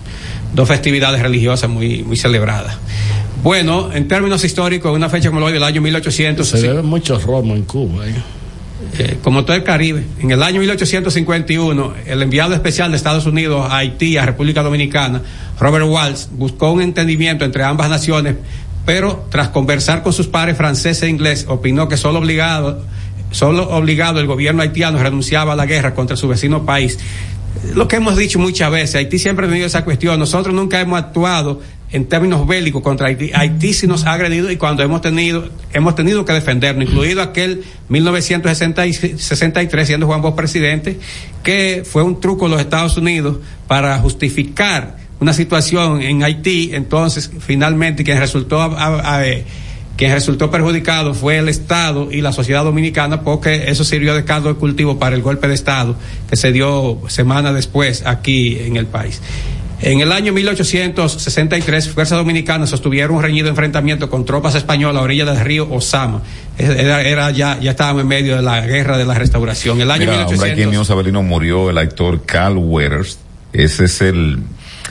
[0.56, 2.76] dos festividades religiosas muy, muy celebradas.
[3.44, 6.48] Bueno, en términos históricos, una fecha como la hoy del año 1800.
[6.48, 8.16] Se bebe mucho romo en Cuba, ¿eh?
[9.00, 10.06] Eh, como todo el Caribe.
[10.20, 15.22] En el año 1851, el enviado especial de Estados Unidos a Haití, a República Dominicana,
[15.60, 18.36] Robert Walsh, buscó un entendimiento entre ambas naciones,
[18.86, 22.84] pero tras conversar con sus pares francés e inglés, opinó que solo obligado,
[23.32, 26.98] solo obligado el gobierno haitiano renunciaba a la guerra contra su vecino país.
[27.74, 30.20] Lo que hemos dicho muchas veces, Haití siempre ha tenido esa cuestión.
[30.20, 31.62] Nosotros nunca hemos actuado
[31.92, 33.32] en términos bélicos contra Haití.
[33.34, 37.64] Haití sí nos ha agredido y cuando hemos tenido, hemos tenido que defendernos, incluido aquel
[37.90, 41.00] 1963, siendo Juan Bosch presidente,
[41.44, 43.38] que fue un truco de los Estados Unidos
[43.68, 46.72] para justificar una situación en Haití.
[46.74, 49.46] Entonces, finalmente, quien resultó a- eh,
[49.96, 54.50] quien resultó perjudicado fue el Estado y la sociedad dominicana porque eso sirvió de caldo
[54.50, 55.96] de cultivo para el golpe de Estado
[56.30, 59.22] que se dio semanas después aquí en el país.
[59.80, 65.26] En el año 1863, fuerzas dominicanas sostuvieron un reñido enfrentamiento con tropas españolas a orilla
[65.26, 66.24] del río Osama.
[66.58, 69.80] Era, era ya, ya estábamos en medio de la guerra de la restauración.
[69.80, 70.72] El año Mira, hombre, aquí en 1800.
[70.72, 73.20] Mío Sabelino murió el actor Carl Weathers.
[73.54, 74.40] Ese es el,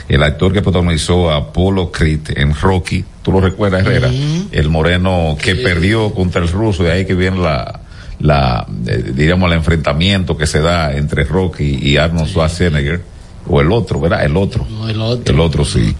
[0.07, 3.03] el actor que protagonizó a Apollo Creed en Rocky.
[3.23, 4.09] ¿Tú lo recuerdas, Herrera?
[4.51, 7.81] El moreno que perdió contra el ruso, de ahí que viene la,
[8.19, 13.16] la, eh, diríamos, el enfrentamiento que se da entre Rocky y Arnold Schwarzenegger.
[13.47, 14.23] O el otro, ¿verdad?
[14.25, 14.65] El otro.
[14.69, 15.33] No, el otro.
[15.33, 15.95] El otro, sí.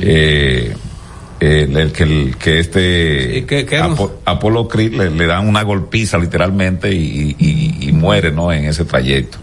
[0.00, 0.74] Eh,
[1.40, 5.62] eh, el, que, el, que este que- que Apo- Apolo Creed le, le dan una
[5.62, 8.52] golpiza literalmente y, y- y muere, ¿no?
[8.52, 9.38] En ese trayecto.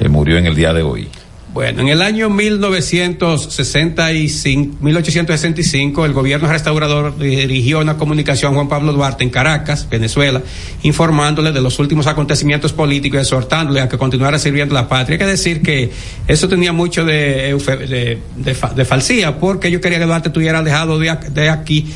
[0.00, 1.08] Eh, murió en el día de hoy.
[1.54, 8.92] Bueno, en el año 1965, 1865, el gobierno restaurador dirigió una comunicación a Juan Pablo
[8.92, 10.42] Duarte en Caracas, Venezuela,
[10.82, 15.14] informándole de los últimos acontecimientos políticos y exhortándole a que continuara sirviendo a la patria.
[15.14, 15.92] Hay que decir que
[16.26, 20.98] eso tenía mucho de, de, de de falsía, porque yo quería que Duarte estuviera alejado
[20.98, 21.86] de aquí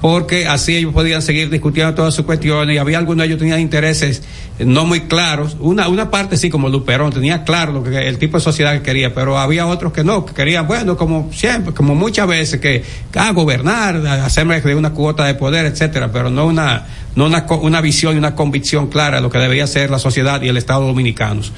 [0.00, 3.60] porque así ellos podían seguir discutiendo todas sus cuestiones y había algunos de ellos tenían
[3.60, 4.22] intereses
[4.58, 5.56] eh, no muy claros.
[5.60, 8.82] Una, una parte sí, como Luperón, tenía claro lo que el tipo de sociedad que
[8.82, 12.84] quería, pero había otros que no, que querían, bueno, como siempre, como muchas veces, que
[13.14, 17.80] ah, gobernar, hacerme de una cuota de poder, etcétera, pero no una, no una, una
[17.80, 20.86] visión y una convicción clara de lo que debería ser la sociedad y el Estado
[20.86, 21.52] dominicanos.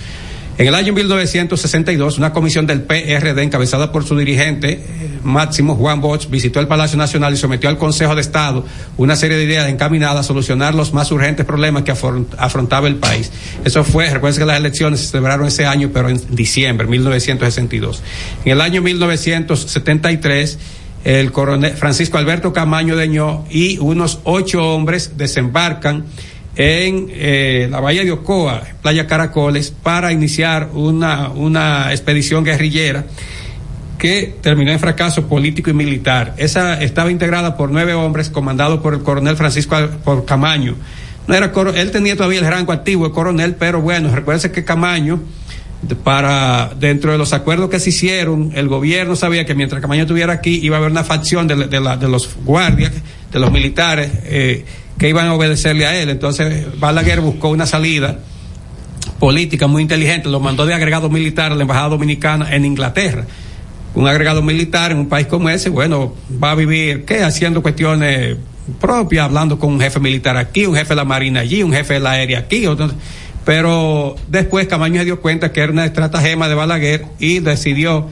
[0.61, 4.85] En el año 1962, una comisión del PRD encabezada por su dirigente,
[5.24, 8.66] Máximo Juan Bosch, visitó el Palacio Nacional y sometió al Consejo de Estado
[8.99, 12.97] una serie de ideas encaminadas a solucionar los más urgentes problemas que afron- afrontaba el
[12.97, 13.32] país.
[13.65, 18.03] Eso fue, recuerden que las elecciones se celebraron ese año, pero en diciembre, 1962.
[18.45, 20.59] En el año 1973,
[21.05, 26.05] el coronel Francisco Alberto Camaño Deñó y unos ocho hombres desembarcan
[26.62, 33.07] en eh, la bahía de Ocoa, Playa Caracoles, para iniciar una, una expedición guerrillera
[33.97, 36.35] que terminó en fracaso político y militar.
[36.37, 39.74] Esa estaba integrada por nueve hombres, comandados por el coronel Francisco
[40.05, 40.77] por Camaño.
[41.27, 45.19] No era él tenía todavía el rango activo de coronel, pero bueno, recuérdense que Camaño,
[46.05, 50.35] para dentro de los acuerdos que se hicieron, el gobierno sabía que mientras Camaño estuviera
[50.35, 52.93] aquí iba a haber una facción de la- de los guardias,
[53.32, 54.65] de los militares, eh,
[55.01, 56.10] que iban a obedecerle a él.
[56.10, 58.18] Entonces Balaguer buscó una salida
[59.18, 63.24] política muy inteligente, lo mandó de agregado militar a la Embajada Dominicana en Inglaterra.
[63.94, 67.22] Un agregado militar en un país como ese, bueno, va a vivir, ¿qué?
[67.22, 68.36] Haciendo cuestiones
[68.78, 71.94] propias, hablando con un jefe militar aquí, un jefe de la Marina allí, un jefe
[71.94, 72.66] de la aérea aquí.
[73.47, 78.09] pero después Camaño se dio cuenta que era una estratagema de Balaguer y decidió,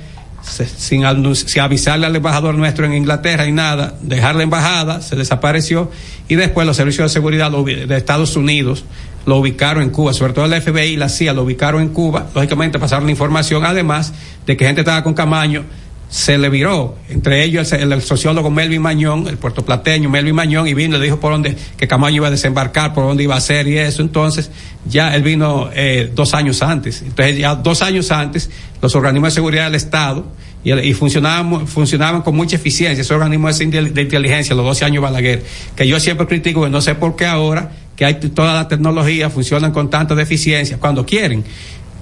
[0.48, 5.90] sin, avisarle al embajador nuestro en Inglaterra y nada, dejar la embajada, se desapareció
[6.28, 8.84] y después los servicios de seguridad de Estados Unidos
[9.26, 12.28] lo ubicaron en Cuba, sobre todo el FBI y la CIA lo ubicaron en Cuba,
[12.34, 14.12] lógicamente pasaron la información, además
[14.46, 15.64] de que gente estaba con Camaño,
[16.10, 20.96] se le viró, entre ellos el, sociólogo Melvin Mañón, el puertoplateño Melvin Mañón, y vino
[20.96, 23.76] le dijo por dónde, que Camaño iba a desembarcar, por dónde iba a ser y
[23.76, 24.50] eso, entonces
[24.86, 28.48] ya él vino eh, dos años antes, entonces ya dos años antes
[28.80, 30.26] los organismos de seguridad del Estado
[30.64, 34.84] y, y funcionaban, funcionaban con mucha eficiencia, esos organismos de intel- de inteligencia, los 12
[34.86, 35.44] años Balaguer,
[35.76, 39.28] que yo siempre critico, que no sé por qué ahora, que hay toda la tecnología,
[39.28, 41.44] funcionan con tanta deficiencia, cuando quieren.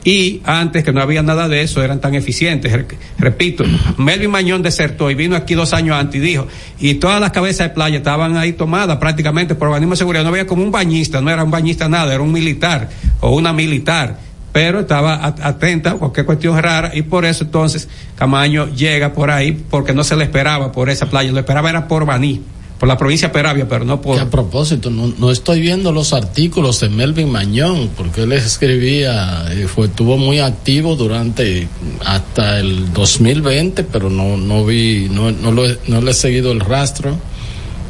[0.06, 2.72] Y antes que no había nada de eso, eran tan eficientes.
[2.72, 2.86] Re-
[3.18, 3.64] Repito,
[3.98, 6.46] Melvin Mañón desertó y vino aquí dos años antes y dijo,
[6.78, 10.22] y todas las cabezas de playa estaban ahí tomadas prácticamente por organismo de seguridad.
[10.22, 12.88] No había como un bañista, no era un bañista nada, era un militar
[13.20, 14.18] o una militar.
[14.52, 19.32] Pero estaba at- atenta a cualquier cuestión rara y por eso entonces Camaño llega por
[19.32, 22.40] ahí porque no se le esperaba por esa playa, lo esperaba era por Baní,
[22.78, 24.16] por la provincia de Peravia, pero no por...
[24.16, 29.46] Que a propósito, no, no estoy viendo los artículos de Melvin Mañón, porque él escribía,
[29.50, 31.68] eh, fue, estuvo muy activo durante
[32.04, 36.60] hasta el 2020, pero no, no vi, no, no, lo no le he seguido el
[36.60, 37.16] rastro.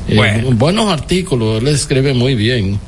[0.09, 0.51] Eh, Bueno.
[0.53, 2.79] Buenos artículos, él escribe muy bien.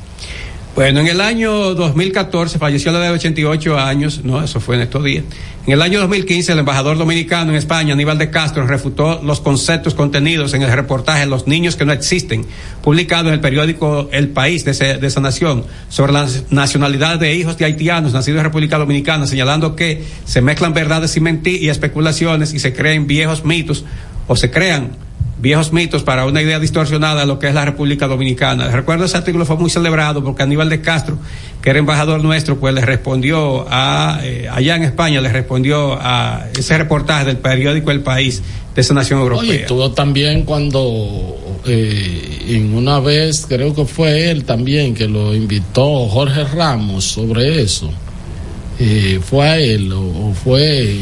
[0.79, 4.77] Bueno, en el año 2014 falleció a la edad de 88 años, no, eso fue
[4.77, 5.25] en estos días.
[5.67, 9.93] En el año 2015 el embajador dominicano en España, Aníbal de Castro, refutó los conceptos
[9.93, 12.45] contenidos en el reportaje Los niños que no existen,
[12.81, 17.35] publicado en el periódico El País de, ese- de esa nación, sobre la nacionalidad de
[17.35, 21.67] hijos de haitianos nacidos en República Dominicana, señalando que se mezclan verdades y mentiras y
[21.67, 23.83] especulaciones y se creen viejos mitos
[24.27, 24.91] o se crean
[25.41, 28.69] viejos mitos para una idea distorsionada de lo que es la República Dominicana.
[28.69, 31.17] Recuerdo ese artículo fue muy celebrado porque Aníbal de Castro,
[31.61, 36.45] que era embajador nuestro, pues le respondió a, eh, allá en España, le respondió a
[36.57, 38.41] ese reportaje del periódico El País
[38.75, 39.49] de esa nación europea.
[39.49, 45.33] Oye, estuvo también cuando eh, en una vez, creo que fue él también que lo
[45.33, 47.89] invitó Jorge Ramos sobre eso.
[48.79, 50.99] Eh, fue a él o, o fue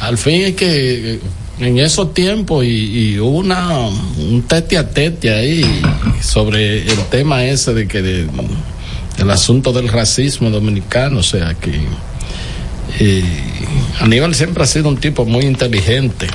[0.00, 1.20] al fin es que eh,
[1.58, 2.68] en esos tiempos y,
[3.14, 5.64] y hubo una un tete a tete ahí
[6.20, 8.26] sobre el tema ese de que
[9.18, 11.80] el asunto del racismo dominicano, o sea que
[13.00, 13.24] eh,
[14.00, 16.26] Aníbal siempre ha sido un tipo muy inteligente.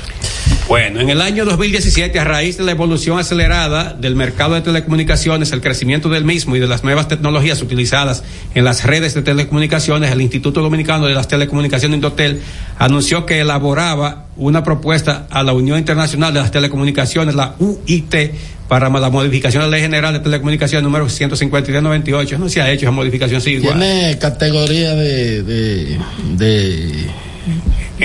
[0.67, 5.51] Bueno, en el año 2017, a raíz de la evolución acelerada del mercado de telecomunicaciones,
[5.51, 8.23] el crecimiento del mismo y de las nuevas tecnologías utilizadas
[8.55, 12.41] en las redes de telecomunicaciones, el Instituto Dominicano de las Telecomunicaciones Indotel
[12.77, 18.15] anunció que elaboraba una propuesta a la Unión Internacional de las Telecomunicaciones, la UIT,
[18.71, 22.39] para la modificación de la Ley General de Telecomunicaciones número 15398.
[22.39, 23.77] No se ha hecho esa modificación, sí, igual.
[23.77, 25.99] Tiene categoría de de
[26.37, 27.07] de,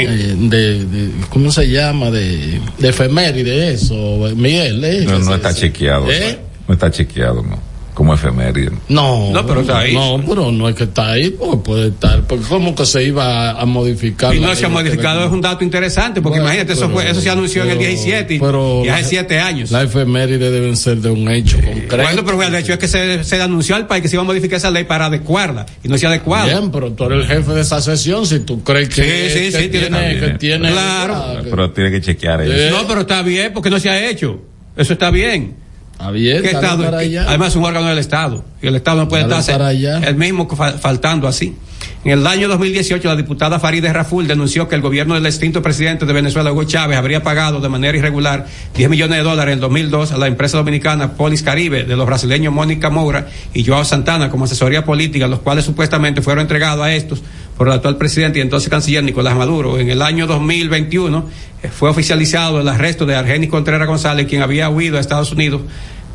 [0.04, 2.10] de, de- ¿cómo se llama?
[2.10, 3.94] De, de efeméride eso,
[4.36, 4.84] Miguel.
[4.84, 5.04] ¿eh?
[5.06, 6.10] No, no está chequeado.
[6.10, 6.38] ¿Eh?
[6.68, 7.58] No está chequeado, no.
[7.96, 8.72] Como efeméride.
[8.90, 9.94] No, No, pero está ahí.
[9.94, 12.20] No, pero no es que está ahí, porque puede estar.
[12.24, 14.34] Porque ¿Cómo que se iba a, a modificar?
[14.34, 17.22] Y no se ha modificado, es un dato interesante, porque Bueno, imagínate, eso, fue, eso
[17.22, 19.70] se anunció en el pero- 17 y, pero y hace la- 7 años.
[19.70, 21.96] La efeméride deben ser de un hecho concreto.
[21.96, 24.26] Bueno, pero de hecho es que se, se anunció al país que se iba a
[24.26, 26.48] modificar esa ley para adecuarla y no se ha adecuado.
[26.48, 29.52] Bien, pero tú eres el jefe de esa sesión, si tú crees que, Sí, sí,
[29.52, 31.42] que sí, tiene- tiene, que tiene Claro.
[31.42, 32.76] que- Pero tiene que chequear eso.
[32.76, 34.38] No, pero está bien porque no se ha hecho.
[34.76, 35.64] Eso está bien.
[35.98, 36.84] Está bien, ¿Qué dale Estado?
[36.84, 37.24] para allá.
[37.28, 38.44] Además es un órgano del Estado.
[38.62, 39.98] Y el Estado no puede Dale allá.
[40.00, 41.56] el mismo faltando así.
[42.04, 46.06] En el año 2018, la diputada Farideh Raful denunció que el gobierno del extinto presidente
[46.06, 48.46] de Venezuela, Hugo Chávez, habría pagado de manera irregular
[48.76, 52.52] 10 millones de dólares en 2002 a la empresa dominicana Polis Caribe de los brasileños
[52.52, 57.22] Mónica Moura y Joao Santana como asesoría política, los cuales supuestamente fueron entregados a estos
[57.56, 59.78] por el actual presidente y entonces canciller Nicolás Maduro.
[59.78, 61.28] En el año 2021
[61.62, 65.62] eh, fue oficializado el arresto de Argenis Contreras González, quien había huido a Estados Unidos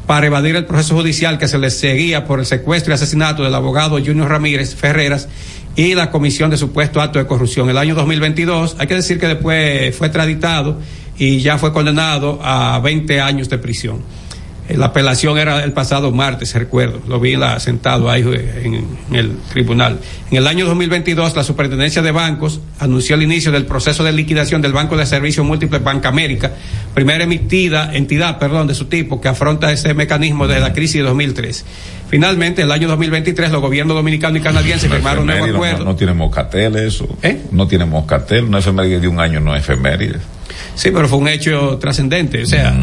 [0.06, 3.56] para evadir el proceso judicial que se le seguía por el secuestro y asesinato del
[3.56, 5.28] abogado Junior Ramírez Ferreras
[5.76, 7.70] y la comisión de supuesto acto de corrupción.
[7.70, 10.80] El año 2022, hay que decir que después fue traditado
[11.18, 14.02] y ya fue condenado a 20 años de prisión.
[14.78, 17.02] La apelación era el pasado martes, recuerdo.
[17.08, 20.00] Lo vi la- sentado ahí eh, en, en el tribunal.
[20.30, 24.62] En el año 2022, la Superintendencia de Bancos anunció el inicio del proceso de liquidación
[24.62, 26.52] del Banco de Servicios Múltiples Banca América,
[26.94, 31.04] primera emitida, entidad, perdón, de su tipo, que afronta ese mecanismo desde la crisis de
[31.04, 31.66] 2003.
[32.10, 35.80] Finalmente, en el año 2023, los gobiernos dominicano y canadiense firmaron un nuevo acuerdo.
[35.80, 37.08] No, no tiene moscatel eso.
[37.24, 37.42] ¿Eh?
[37.52, 38.44] No tiene moscatel.
[38.46, 40.18] Una efeméride de un año no es efeméride.
[40.76, 42.44] Sí, pero fue un hecho trascendente.
[42.44, 42.74] O sea,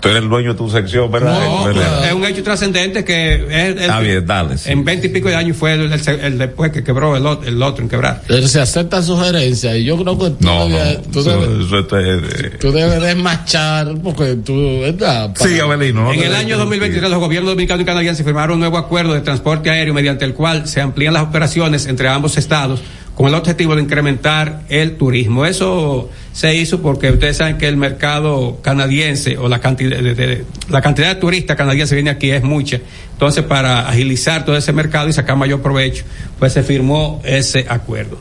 [0.00, 1.38] Tú eres el dueño de tu sección, ¿verdad?
[1.46, 2.06] No, ¿Verdad?
[2.06, 3.40] es un hecho trascendente que es,
[3.76, 4.56] es- Está bien, dale.
[4.58, 4.70] sí.
[4.70, 7.46] en veinte y pico de años fue el, el- el después que quebró el, ot-
[7.46, 8.22] el otro en quebrar.
[8.26, 10.76] Pero se acepta sugerencia y yo creo que tú, No, no.
[10.76, 15.34] debes, tú, Eso, debes, eso está, eh, tú debes desmachar porque tú, ¿verdad?
[15.38, 16.04] Para- Sí, Abelino.
[16.04, 19.20] no En el año 2023 los gobiernos dominicano y canadiense firmaron un nuevo acuerdo de
[19.20, 22.80] transporte aéreo mediante el cual se amplían las operaciones entre ambos estados
[23.14, 25.44] con el objetivo de incrementar el turismo.
[25.44, 30.80] Eso se hizo porque ustedes saben que el mercado canadiense o la cantidad de, la
[30.80, 32.80] cantidad de turistas canadienses que viene aquí es mucha.
[33.12, 36.04] Entonces, para agilizar todo ese mercado y sacar mayor provecho,
[36.38, 38.18] pues se firmó ese acuerdo.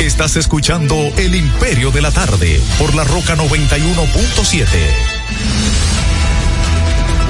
[0.00, 5.71] Estás escuchando El Imperio de la Tarde por la Roca 91.7.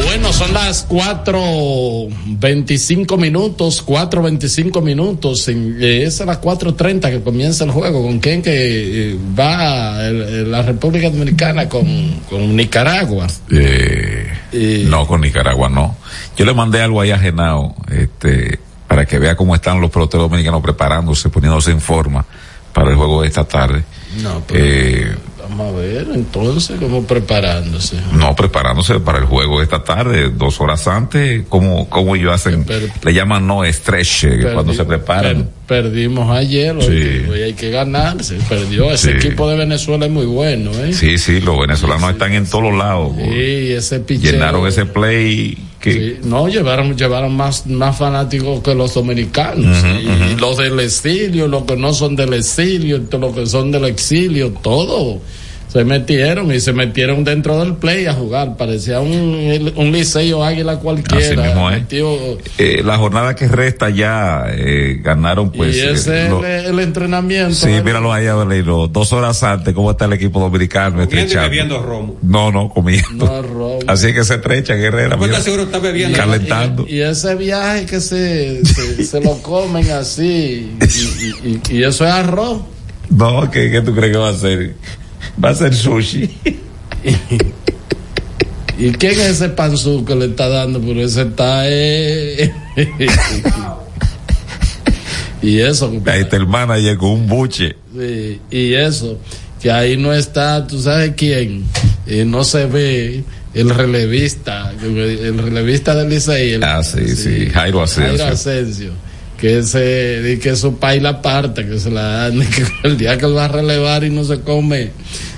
[0.04, 5.48] Bueno, son las 4.25 minutos, 4.25 minutos.
[5.48, 8.02] Eh, es a las 4.30 que comienza el juego.
[8.02, 11.68] ¿Con quién que eh, va el- el- la República Dominicana?
[11.68, 11.86] Con,
[12.28, 13.26] con Nicaragua.
[13.50, 14.26] Eh,
[14.88, 15.96] no, con Nicaragua no.
[16.36, 20.28] Yo le mandé algo ahí a Genao, este, para que vea cómo están los peloteros
[20.28, 22.24] dominicanos preparándose, poniéndose en forma
[22.72, 23.82] para el juego de esta tarde.
[24.22, 25.14] No, pero Eh,
[25.48, 27.96] vamos a ver entonces cómo preparándose.
[28.12, 32.64] no preparándose para el juego esta tarde, dos horas antes, como, como ellos hacen,
[33.02, 35.48] le llaman no stretch, cuando se preparan.
[35.66, 37.30] per- perdimos ayer, Sí.
[37.30, 38.22] hoy hay que ganar.
[38.22, 38.90] Se perdió.
[38.92, 39.26] Ese Sí.
[39.26, 40.92] equipo de Venezuela es muy bueno, ¿eh?
[40.92, 43.12] Sí, sí, los venezolanos están en todos lados.
[43.16, 44.32] Sí, ese picheo.
[44.32, 49.84] Llenaron ese play que Sí, no, llevaron, llevaron más, más fanáticos que los dominicanos.
[49.84, 54.52] Y, los del exilio, los que no son del exilio, los que son del exilio,
[54.62, 55.20] todo.
[55.72, 58.58] Se metieron y se metieron dentro del play a jugar.
[58.58, 61.44] Parecía un, un liceo águila Así cualquiera.
[61.44, 61.70] mismo
[62.58, 66.74] eh, la jornada que resta ya eh, ganaron pues y eh, ese lo- es el,
[66.74, 67.54] el entrenamiento.
[67.54, 68.86] Sí, míralo ahí, Abelino.
[68.88, 71.06] Dos horas antes, ¿cómo está el equipo dominicano?
[71.06, 72.18] Comiendo y bebiendo romo.
[72.20, 73.80] No, no, comiendo.
[73.86, 75.16] Así que se estrecha, Guerrera.
[75.16, 75.42] Pues mira.
[75.42, 76.18] seguro está bebiendo.
[76.18, 76.84] Calentando.
[76.86, 81.82] Y, y ese viaje que se, se, se lo comen así, y, y- y- y
[81.84, 82.60] eso es arroz.
[83.08, 84.74] No, ¿qué, qué tú crees que va a ser?
[85.42, 86.30] Va a ser sushi.
[88.78, 90.80] ¿Y quién es ese panzú que le está dando?
[90.80, 91.62] Pero ese está.
[91.66, 92.52] eh,
[95.42, 95.92] y eso.
[96.06, 97.76] Ahí está el manager con un buche.
[97.96, 99.18] sí, y eso.
[99.60, 101.64] Que ahí no está, ¿tú sabes quién?
[102.06, 103.22] Y no se ve
[103.54, 106.58] el relevista, el relevista del Licey.
[106.62, 107.48] Ah, sí, sí.
[107.48, 108.18] Jairo Asensio.
[108.18, 108.90] Jairo Asensio.
[109.42, 113.26] Que se, que su país la parte, que se la dan, que el día que
[113.26, 114.92] él va a relevar y no se come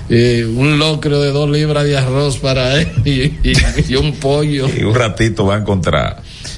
[0.07, 2.87] eh, un locrio de dos libras de arroz para él
[3.89, 4.67] y, un pollo.
[4.69, 6.17] Y un ratito van contra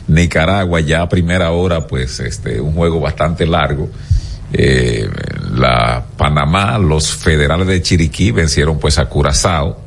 [0.09, 3.89] Nicaragua, ya a primera hora, pues este, un juego bastante largo.
[4.51, 5.09] Eh,
[5.55, 9.86] la Panamá, los federales de Chiriquí vencieron pues a Curazao.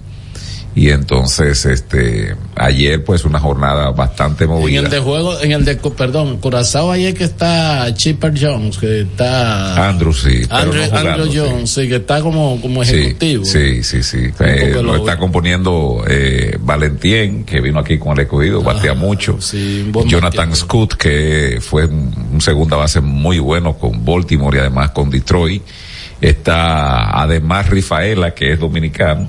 [0.72, 4.80] Y entonces, este, ayer pues una jornada bastante En movida.
[4.82, 9.88] el de juego, en el de, perdón, Curazao es que está Chipper Jones, que está
[9.88, 11.38] Andrew sí, Andrew, no jugando, Andrew sí.
[11.38, 13.44] Jones, sí, que está como, como ejecutivo.
[13.44, 14.18] Sí, sí, sí.
[14.38, 19.38] Eh, lo lo- está componiendo eh, Valentín, que vino aquí con el escogido, batea mucho.
[20.06, 25.10] Jonathan Scott, que fue un, un segunda base muy bueno con Baltimore y además con
[25.10, 25.62] Detroit.
[26.20, 29.28] Está además Rifaela, que es dominicano.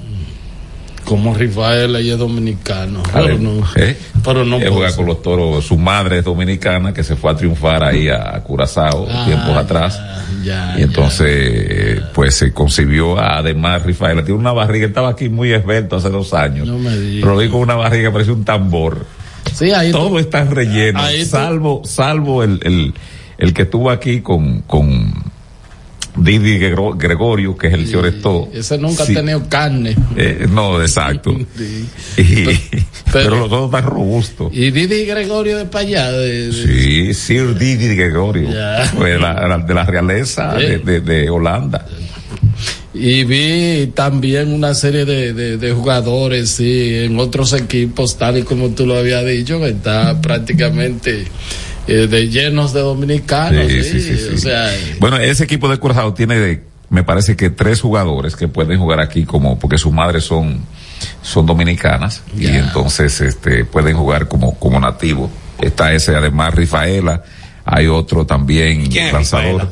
[1.12, 3.04] Como Rafael ella es dominicano.
[3.14, 3.98] A ver, Pero no, ¿eh?
[4.24, 5.66] pero no juega con los toros.
[5.66, 10.00] Su madre es dominicana, que se fue a triunfar ahí a, Curazao Ah, tiempos atrás.
[10.42, 14.24] ya, y entonces, eh, pues se concibió a, además Rifaela.
[14.24, 16.66] Tiene una barriga, él estaba aquí muy esbelto hace dos años.
[16.66, 17.24] No me digas.
[17.24, 19.06] Pero lo vi con una barriga que parece un tambor.
[19.54, 22.94] Sí, ahí Todo está relleno, ahí salvo, salvo el, el,
[23.38, 25.12] el que estuvo aquí con, con
[26.16, 28.50] Didi Gregor- Gregorio, que es el señor Esto.
[28.54, 29.14] Ese nunca Sí.
[29.14, 29.96] ha tenido carne.
[30.18, 31.36] Eh, no, exacto.
[31.58, 31.86] Sí.
[32.18, 32.84] Y-
[33.14, 34.52] pero, los dos están robustos.
[34.54, 38.50] Y Didi Gregorio de para allá, de, de- Sí, Sir Didi Gregorio.
[38.50, 40.66] La- de la realeza Sí.
[40.66, 41.86] de, de- de Holanda.
[42.94, 48.44] Y vi también una serie de, de, de jugadores, sí, en otros equipos, tal y
[48.44, 51.24] como tú lo habías dicho, que está prácticamente
[51.94, 54.34] eh, de llenos de dominicanos, Sí, sí, sí, sí, sí.
[54.34, 54.70] o sea,
[55.00, 59.00] Bueno, ese equipo de Curazao tiene, de- me parece que tres jugadores que pueden jugar
[59.00, 60.60] aquí como, porque sus madres son,
[61.22, 65.30] son dominicanas y entonces, este, pueden jugar como, como nativos.
[65.62, 67.24] Está ese además Rifaela,
[67.66, 69.72] hay otro también lanzador.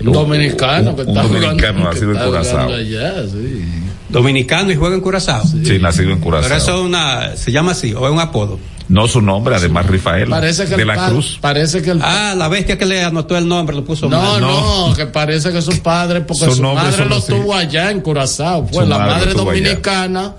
[0.00, 2.52] un dominicano que un está dominicano jugando, nacido en Curazao.
[2.64, 3.64] jugando allá, sí.
[4.08, 5.42] Dominicano y juega en Curazao.
[5.46, 6.48] Sí, nacido en Curazao.
[6.48, 8.58] Pero eso es una, se llama así, o es un apodo.
[8.90, 10.36] No su nombre, además Rifaela.
[10.36, 11.38] Parece que de la Cruz.
[11.40, 14.40] Parece que el Ah, la bestia que le anotó el nombre lo puso no, mal.
[14.40, 17.28] no, que parece que su padre, porque Su su, nombre madre lo así.
[17.32, 19.34] tuvo allá en Curazao, fue Su la madre allá.
[19.34, 20.34] dominicana,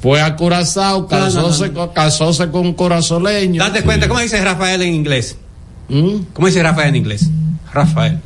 [0.00, 3.60] fue a Curazao, No, no, casóse, con- casóse con un corazoleño.
[3.62, 5.36] Date cuenta, ¿cómo dice Rafael en inglés?
[5.88, 6.16] ¿Mm?
[6.32, 7.28] ¿Cómo dice Rafael en inglés?
[7.72, 8.18] Rafael.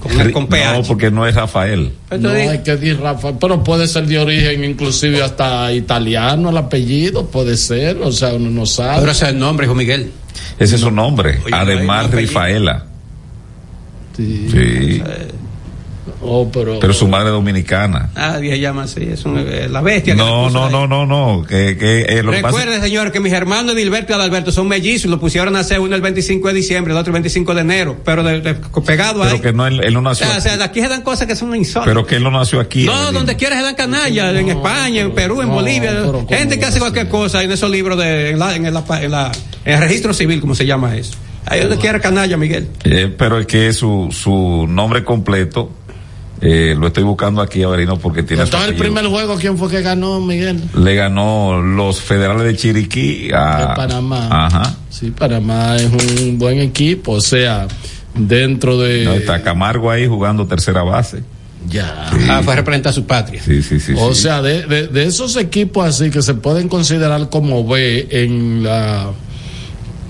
[0.00, 0.78] Con, con PH.
[0.78, 1.92] No, porque no es Rafael.
[2.20, 7.26] No hay que decir Rafael, pero puede ser de origen inclusive hasta italiano el apellido,
[7.26, 9.00] puede ser, o sea, uno no sabe.
[9.00, 10.12] Pero ese es el nombre, hijo Miguel.
[10.58, 11.40] Ese es su nombre.
[11.44, 12.86] Oye, además Rifaela.
[14.16, 14.48] Sí.
[14.50, 15.02] Sí.
[16.28, 18.10] Oh, pero, Pero su madre es dominicana.
[18.14, 20.14] Nadie se llama así, es un- eh, la bestia.
[20.14, 20.72] que No, no, ahí.
[20.72, 21.44] no, no, no.
[21.46, 24.68] Que, que, eh, lo que pasa- Recuerde, señor, que mis hermanos Edilberto y Adalberto son
[24.68, 27.54] mellizos y lo pusieron a hacer uno el 25 de diciembre, el otro el 25
[27.54, 28.54] de enero, pero de- de-
[28.84, 29.30] pegado ahí.
[29.30, 30.58] pero que no, él, él no o nació sea, o sea, aquí.
[30.58, 31.84] de aquí se dan cosas que son insólitas.
[31.94, 32.84] Pero que él no nació aquí.
[32.84, 35.92] No, donde quiera se dan canallas, en España, en Perú, en Bolivia.
[36.28, 39.32] Gente que hace cualquier cosa en esos libros de, en, la, en, la- en la-
[39.64, 41.14] en el registro civil, como se llama eso.
[41.48, 42.68] Ahí donde quiera canalla, Miguel.
[42.82, 45.70] Eh, pero es que su, su nombre completo,
[46.40, 49.70] eh, lo estoy buscando aquí, Avelino, porque tiene su Entonces el primer juego, ¿quién fue
[49.70, 50.62] que ganó, Miguel?
[50.76, 54.28] Le ganó los federales de Chiriquí a De Panamá.
[54.30, 54.76] Ajá.
[54.90, 57.66] Sí, Panamá es un buen equipo, o sea,
[58.14, 59.04] dentro de...
[59.04, 61.22] No, está Camargo ahí jugando tercera base.
[61.68, 62.10] Ya.
[62.28, 63.42] Ah, fue a representar a su patria.
[63.42, 63.92] Sí, sí, sí.
[63.98, 64.22] o sí.
[64.22, 69.10] sea, de, de- de esos equipos así que se pueden considerar como B en la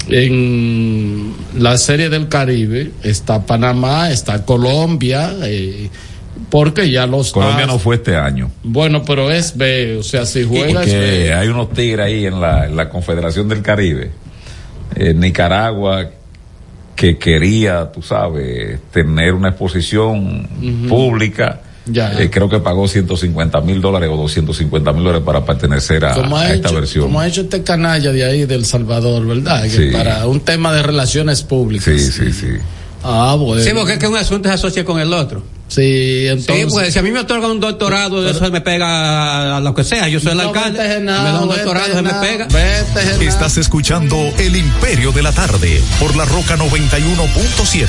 [0.09, 5.89] en la serie del Caribe está Panamá, está Colombia, eh,
[6.51, 8.51] porque ya los Colombia no fue este año.
[8.63, 11.35] bueno, pero es B, o sea, si juega es Porque B.
[11.35, 14.11] hay unos tigres ahí en la, en la Confederación del Caribe.
[14.95, 16.11] Eh, Nicaragua
[16.95, 20.49] que quería, tú sabes, tener una exposición
[20.89, 21.61] pública.
[21.85, 22.19] Ya.
[22.21, 26.37] Eh, creo que pagó 150 mil dólares o 250 mil dólares para pertenecer a, como
[26.37, 27.05] a ha, esta hecho, versión.
[27.05, 29.63] como ha hecho este canalla de ahí del Salvador, ¿verdad?
[29.65, 29.89] Que Sí.
[29.93, 31.85] para un tema de relaciones públicas.
[31.85, 32.49] Sí, sí, sí.
[33.05, 33.63] Ah, bueno.
[33.63, 35.43] Sí, porque es que un asunto se asocia con el otro.
[35.69, 36.65] Sí, entonces.
[36.67, 39.83] Sí, pues si a mí me otorgan un doctorado, eso me pega a lo que
[39.85, 40.09] sea.
[40.09, 41.01] Yo soy el No, alcalde.
[41.01, 42.47] me da un doctorado, se me pega.
[42.47, 43.27] Vete.
[43.27, 47.89] Estás escuchando El Imperio de la Tarde por la Roca 91.7.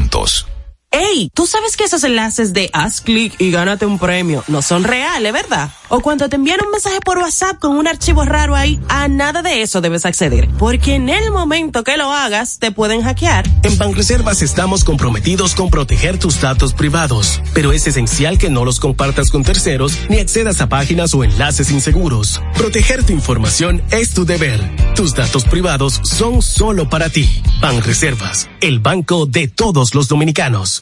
[0.00, 0.46] juntos.
[0.92, 4.82] Ey, tú sabes que esos enlaces de haz clic y gánate un premio no son
[4.82, 5.70] reales, ¿verdad?
[5.88, 9.40] O cuando te envían un mensaje por WhatsApp con un archivo raro ahí, a nada
[9.42, 10.48] de eso debes acceder.
[10.58, 13.46] Porque en el momento que lo hagas, te pueden hackear.
[13.62, 18.80] En Banreservas estamos comprometidos con proteger tus datos privados, pero es esencial que no los
[18.80, 22.42] compartas con terceros ni accedas a páginas o enlaces inseguros.
[22.56, 24.60] Proteger tu información es tu deber.
[24.96, 27.28] Tus datos privados son solo para ti.
[27.60, 30.79] Banreservas, el banco de todos los dominicanos.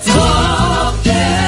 [0.00, 1.47] Señor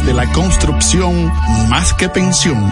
[0.05, 1.31] de la construcción
[1.69, 2.71] más que pensión.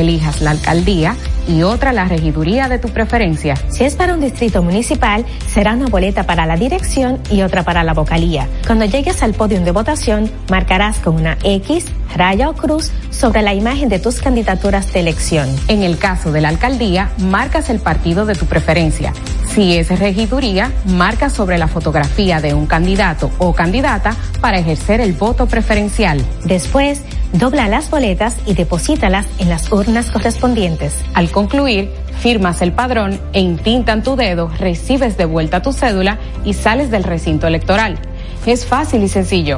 [0.01, 1.15] elijas la alcaldía
[1.47, 3.55] y otra la regiduría de tu preferencia.
[3.69, 7.83] Si es para un distrito municipal, será una boleta para la dirección y otra para
[7.83, 8.47] la vocalía.
[8.65, 13.53] Cuando llegues al podio de votación, marcarás con una X, raya o cruz sobre la
[13.53, 15.49] imagen de tus candidaturas de elección.
[15.67, 19.13] En el caso de la alcaldía, marcas el partido de tu preferencia.
[19.53, 25.11] Si es regiduría, marca sobre la fotografía de un candidato o candidata para ejercer el
[25.11, 26.23] voto preferencial.
[26.45, 27.01] Después,
[27.33, 30.93] Dobla las boletas y deposítalas en las urnas correspondientes.
[31.13, 31.89] Al concluir,
[32.21, 37.03] firmas el padrón e intintan tu dedo, recibes de vuelta tu cédula y sales del
[37.03, 37.99] recinto electoral.
[38.45, 39.57] Es fácil y sencillo.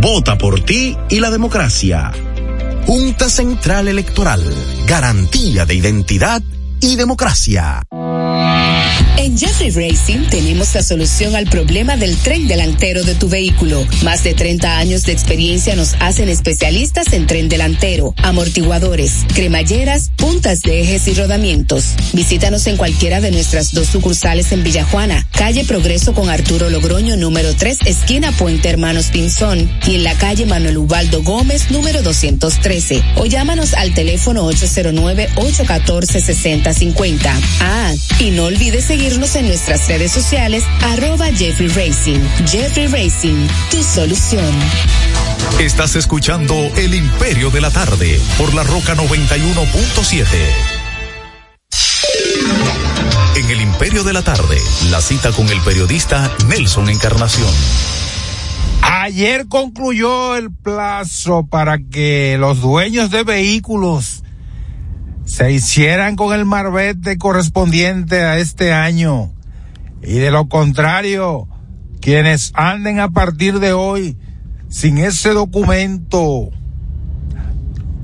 [0.00, 2.12] Vota por ti y la democracia.
[2.86, 4.42] Junta Central Electoral.
[4.86, 6.42] Garantía de identidad
[6.80, 7.82] y democracia.
[9.20, 13.86] En Jeffrey Racing tenemos la solución al problema del tren delantero de tu vehículo.
[14.02, 20.62] Más de 30 años de experiencia nos hacen especialistas en tren delantero, amortiguadores, cremalleras, puntas
[20.62, 21.96] de ejes y rodamientos.
[22.14, 27.54] Visítanos en cualquiera de nuestras dos sucursales en Villajuana, calle Progreso con Arturo Logroño número
[27.54, 33.02] 3, esquina Puente Hermanos Pinzón, y en la calle Manuel Ubaldo Gómez número 213.
[33.16, 34.44] O llámanos al teléfono
[36.70, 37.40] 809-814-6050.
[37.60, 42.20] Ah, y no olvides seguirnos en nuestras redes sociales, arroba Jeffrey Racing.
[42.46, 44.54] Jeffrey Racing, tu solución.
[45.58, 50.26] Estás escuchando El Imperio de la Tarde por la Roca 91.7.
[53.36, 54.58] En El Imperio de la Tarde,
[54.90, 57.50] la cita con el periodista Nelson Encarnación.
[58.82, 64.19] Ayer concluyó el plazo para que los dueños de vehículos
[65.24, 69.32] se hicieran con el marbete correspondiente a este año.
[70.02, 71.48] Y de lo contrario,
[72.00, 74.16] quienes anden a partir de hoy
[74.68, 76.50] sin ese documento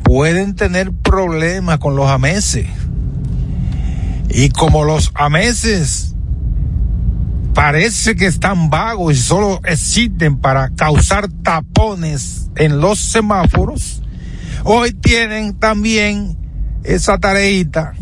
[0.03, 2.67] pueden tener problemas con los ameses.
[4.29, 6.15] Y como los ameses
[7.55, 14.03] parece que están vagos y solo existen para causar tapones en los semáforos,
[14.65, 16.37] hoy tienen también
[16.87, 17.93] esa tareita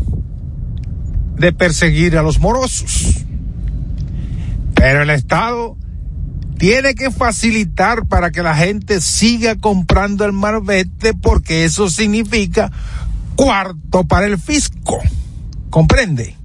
[1.37, 3.25] de perseguir a los morosos.
[4.75, 5.77] Pero el Estado
[6.59, 12.71] tiene que facilitar para que la gente siga comprando el marbete porque eso significa
[13.37, 15.01] cuarto para el fisco.
[15.71, 16.37] ¿Comprende?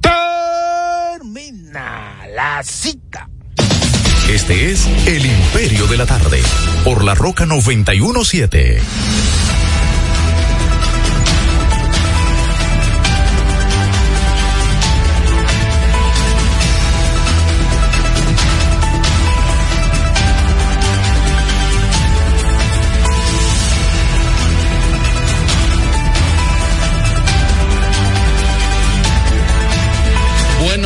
[0.00, 1.06] Termina
[2.34, 3.28] la cita.
[4.28, 6.40] Este es El Imperio de la Tarde
[6.84, 9.49] por la Roca 91.7.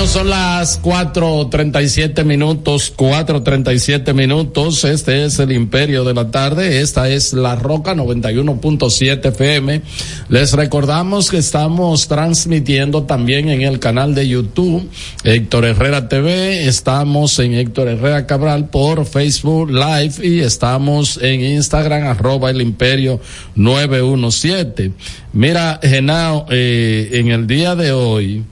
[0.07, 4.85] Son las 4.37 minutos, 4.37 minutos.
[4.85, 6.83] Este es el Imperio de la Tarde.
[6.83, 9.83] Esta es La Roca 91.7 FM.
[10.29, 14.89] Les recordamos que estamos transmitiendo también en el canal de YouTube
[15.25, 16.69] Héctor Herrera TV.
[16.69, 23.21] Estamos en Héctor Herrera Cabral por Facebook Live y estamos en Instagram arroba el Imperio
[23.57, 24.93] 917.
[25.33, 28.45] Mira, Genao, eh, en el día de hoy,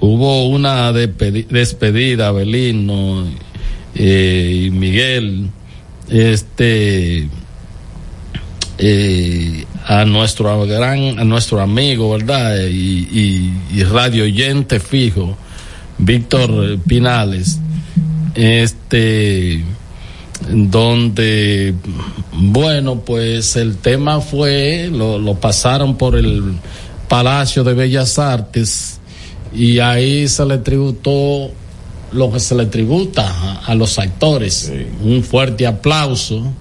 [0.00, 3.24] hubo una despedi- despedida, Belino
[3.94, 5.50] eh, y Miguel,
[6.10, 7.28] este,
[8.78, 12.66] eh, a nuestro gran, a nuestro amigo, ¿verdad?
[12.66, 15.36] Y, y, radio oyente fijo,
[15.98, 17.58] Víctor Pinales,
[18.34, 19.62] este,
[20.50, 21.74] donde,
[22.32, 26.42] bueno, pues el tema fue, lo pasaron por el
[27.08, 29.00] Palacio de Bellas Artes
[29.54, 31.50] y ahí se le tributó
[32.12, 34.72] lo que se le tributa a, a los actores.
[35.02, 36.52] Un fuerte aplauso.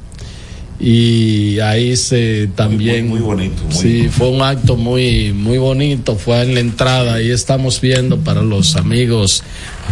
[0.79, 3.07] Y ahí se también.
[3.07, 3.61] Muy, bonito.
[3.69, 6.15] sí, fue un acto muy, muy bonito.
[6.15, 7.13] Fue en la entrada.
[7.13, 9.43] Ahí estamos viendo para los amigos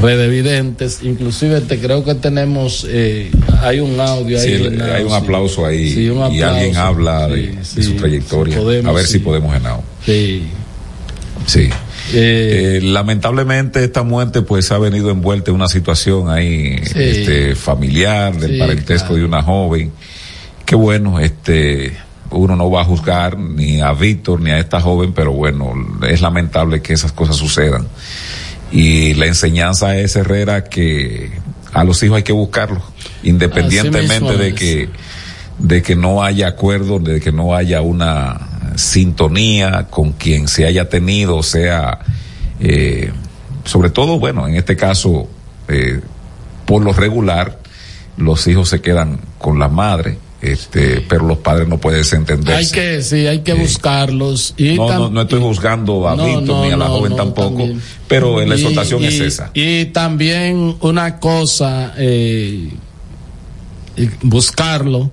[0.02, 1.00] redevidentes.
[1.04, 2.86] Inclusive te creo que tenemos.
[2.90, 4.80] eh, hay un audio Sí, ahí.
[4.94, 5.16] hay un sí.
[5.16, 6.56] aplauso ahí Sí, un y aplauso.
[6.58, 8.58] alguien habla de, su trayectoria.
[8.58, 9.84] podemos, a ver si podemos, Genao.
[10.06, 10.44] Sí.
[11.46, 11.70] Sí.
[12.14, 16.94] Eh, lamentablemente esta muerte pues ha venido envuelta en una situación ahí Sí.
[17.00, 19.92] este, familiar del Sí, parentesco de una joven.
[20.66, 21.98] Que bueno este
[22.30, 25.74] uno no va a juzgar ni a Víctor ni a esta joven pero bueno
[26.08, 27.88] es lamentable que esas cosas sucedan.
[28.72, 31.30] Y la enseñanza es Herrera que
[31.74, 32.84] a los hijos hay que buscarlos
[33.24, 34.90] independientemente de que
[35.60, 40.90] de que no haya acuerdo, de que no haya una sintonía con quien se haya
[40.90, 42.00] tenido, o sea,
[42.60, 43.12] eh,
[43.66, 45.28] sobre todo, bueno, en este caso,
[45.68, 46.02] eh,
[46.66, 47.60] por lo regular,
[48.18, 52.54] los hijos se quedan con la madre, este, pero los padres no pueden desentenderse.
[52.54, 54.54] Hay que, sí, hay que buscarlos.
[54.58, 57.82] Y no, no, no estoy juzgando a No, Víctor ni a la joven tampoco, también.
[58.08, 59.52] pero la exhortación es esa.
[59.54, 62.72] Y también una cosa, eh,
[64.24, 65.12] buscarlo,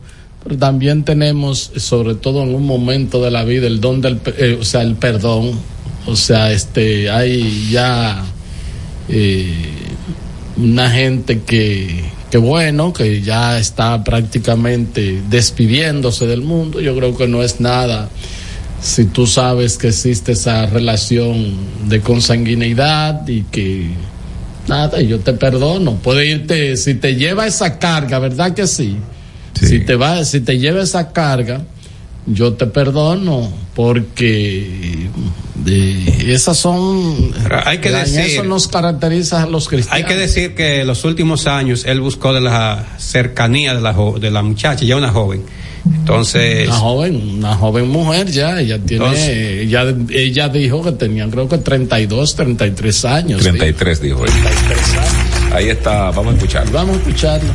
[0.56, 4.64] también tenemos, sobre todo en un momento de la vida, el don del, eh, o
[4.64, 5.52] sea, el perdón.
[6.06, 8.24] O sea, este, hay ya
[9.08, 9.52] eh,
[10.56, 16.80] una gente que, que bueno, que ya está prácticamente despidiéndose del mundo.
[16.80, 18.08] Yo creo que no es nada
[18.80, 21.56] si tú sabes que existe esa relación
[21.88, 23.90] de consanguineidad y que
[24.68, 25.96] nada, yo te perdono.
[25.96, 28.96] Puede irte, si te lleva esa carga, ¿verdad que sí?
[29.66, 31.62] Si te va, si te lleva esa carga,
[32.26, 35.08] yo te perdono porque
[35.66, 37.32] eh, esas son
[37.64, 40.02] hay que decir- eso nos caracteriza a los cristianos.
[40.02, 44.18] Hay que decir que los últimos años él buscó de la cercanía de la, jo-
[44.20, 45.42] de la muchacha, ya una joven.
[45.86, 46.68] Entonces.
[46.68, 49.28] Una joven, una joven mujer ya, ella tiene, Entonces-
[49.62, 53.40] ella, ella dijo que tenía creo que 32, 33 años.
[53.42, 54.32] 33 dijo él.
[55.52, 56.72] Ahí está, vamos a escucharlo.
[56.72, 57.52] Vamos a escucharlo.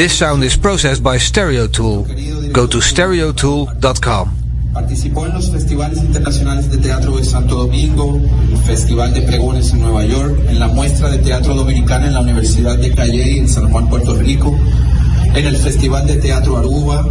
[0.00, 2.06] This sound is processed by Stereo Tool.
[2.54, 4.30] Go to stereotool.com.
[4.72, 8.18] Participó en los festivales internacionales de teatro de Santo Domingo,
[8.50, 12.20] el Festival de Pregones en Nueva York, en la muestra de teatro dominicana en la
[12.20, 14.58] Universidad de Calley en San Juan, Puerto Rico,
[15.34, 17.06] en el Festival de Teatro Aruba,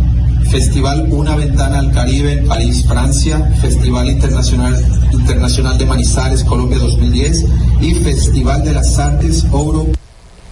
[0.50, 7.46] Festival Una Ventana al Caribe en París, Francia, Festival Internacional, Internacional de Manizales, Colombia 2010
[7.82, 9.86] y Festival de las Artes Oro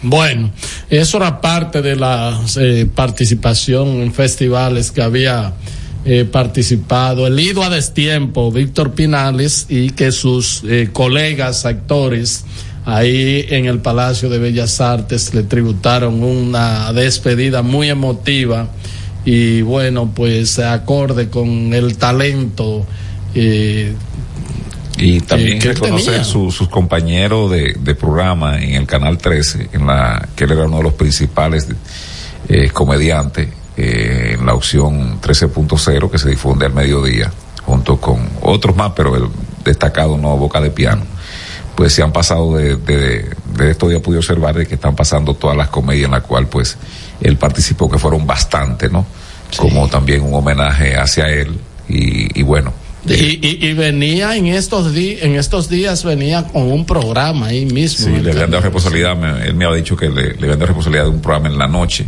[0.09, 0.51] Bueno,
[0.89, 5.53] eso era parte de la eh, participación en festivales que había
[6.05, 12.45] eh, participado el ido a destiempo Víctor Pinales y que sus eh, colegas actores
[12.85, 18.69] ahí en el Palacio de Bellas Artes le tributaron una despedida muy emotiva
[19.25, 22.85] y bueno, pues acorde con el talento
[23.35, 23.93] eh,
[24.98, 26.24] Y también reconocer tenía.
[26.24, 30.65] su- sus compañeros de, de programa en el Canal 13, en la que él era
[30.65, 31.68] uno de los principales
[32.49, 37.32] eh, comediantes eh, en la opción 13.0 que se difunde al mediodía,
[37.64, 39.26] junto con otros más, pero el
[39.64, 41.03] destacado no Boca de Piano.
[41.76, 45.36] Pues se han pasado de, de, de esto ya pude observar de que están pasando
[45.36, 46.76] todas las comedias en las cual pues
[47.22, 49.06] él participó, que fueron bastante, ¿no?
[49.57, 52.74] Como también un homenaje hacia él y, y bueno,
[53.09, 57.65] Y, y, y venía en estos días, en estos días venía con un programa ahí
[57.65, 58.07] mismo.
[58.07, 60.65] Sí, le habían dado responsabilidad, me- él me había dicho que le, le habían dado
[60.67, 62.05] responsabilidad de un programa en la noche,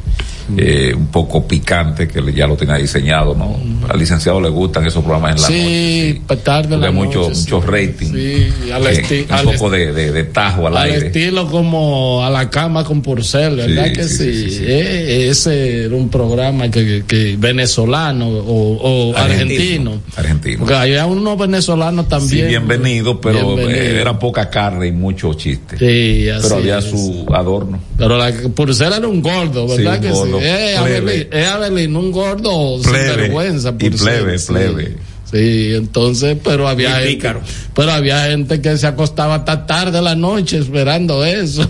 [0.58, 3.60] eh, un poco picante, que le- ya lo tenía diseñado, ¿no?
[3.88, 6.14] Al licenciado le gustan esos programas en la noche.
[6.14, 7.52] Sí, tarde la mucho, noche, sí.
[7.66, 8.08] rating.
[8.14, 11.08] Sí, al eh, esti- un poco de, de, de tajo al, Al aire.
[11.08, 14.58] estilo como a la cama con Purcell, ¿verdad Sí, que sí.
[14.62, 20.02] Eh, ese era un programa que, que venezolano o, o argentino.
[20.16, 20.66] Argentino.
[20.90, 22.48] Había unos venezolanos Sí, también.
[22.48, 23.70] bienvenido, pero Bienvenido.
[23.86, 25.78] eh, era poca carne y mucho chiste.
[25.78, 26.86] Sí, así pero había es.
[26.86, 27.80] su adorno.
[27.98, 30.40] Pero la Purcell era un gordo, ¿verdad Sí, que un gordo.
[30.40, 30.46] sí?
[30.84, 31.46] Plebe.
[31.48, 33.16] Abelín, un gordo sin Plebe.
[33.16, 33.70] vergüenza.
[33.70, 34.48] Y Purcell, plebe, sí.
[34.54, 34.96] plebe.
[35.32, 37.28] Sí, entonces, pero había gente,
[37.76, 41.70] pero había gente que se acostaba hasta tarde la noche esperando eso.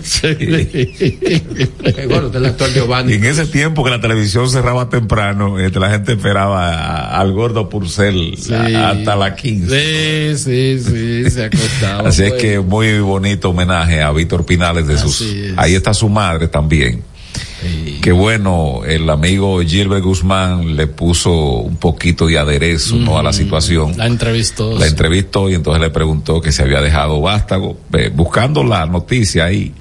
[3.12, 7.32] Y en ese tiempo que la televisión cerraba temprano, este, la gente esperaba a- al
[7.32, 10.36] gordo Purcell a- hasta las 15.
[10.36, 10.80] Sí, sí,
[11.24, 12.08] sí, se acostaba.
[12.08, 15.22] Así es que muy bonito homenaje a Víctor Pinales de sus.
[15.56, 17.02] Ahí está su madre también.
[18.00, 23.18] Que bueno, el amigo Gilbert Guzmán le puso un poquito de aderezo ¿no?
[23.18, 23.96] a la situación.
[23.96, 24.78] La entrevistó.
[24.78, 29.44] La entrevistó y entonces le preguntó que se había dejado vástago, eh, buscando la noticia
[29.44, 29.74] ahí.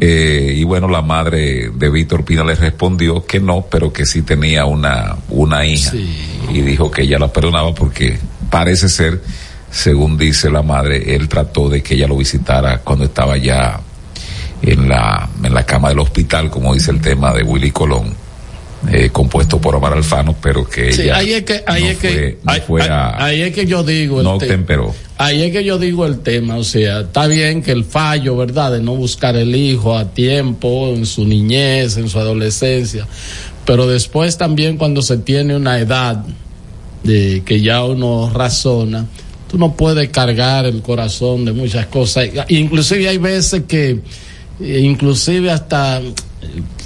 [0.00, 4.22] Eh, y bueno, la madre de Víctor Pina le respondió que no, pero que sí
[4.22, 5.92] tenía una, una hija.
[6.52, 8.18] Y dijo que ella la perdonaba porque
[8.50, 9.20] parece ser,
[9.70, 13.80] según dice la madre, él trató de que ella lo visitara cuando estaba ya
[14.62, 18.12] en la, en la cama del hospital, como dice el tema de Willy Colón,
[18.92, 21.98] eh, compuesto por Omar Alfano, pero que Sí, ella ahí es que, ahí no es
[21.98, 24.46] que, fue- no ahí- fue ahí- a- ahí es que yo digo el no te-
[24.46, 24.94] temperó.
[25.16, 28.70] Ahí es que yo digo el tema, o sea, está bien que el fallo, ¿verdad?,
[28.72, 33.06] de no buscar el hijo a tiempo, en su niñez, en su adolescencia,
[33.64, 36.24] pero después también cuando se tiene una edad
[37.02, 39.06] de que ya uno razona,
[39.50, 42.28] tú no puedes cargar el corazón de muchas cosas.
[42.48, 43.98] Inclusive hay veces que,
[44.60, 46.12] inclusive hasta eh,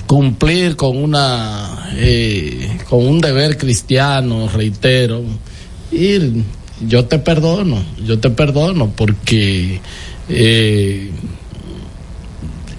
[0.07, 5.23] cumplir con una, eh, con un deber cristiano, reitero,
[5.91, 6.45] ir
[6.87, 9.81] yo te perdono, yo te perdono porque
[10.29, 11.11] eh,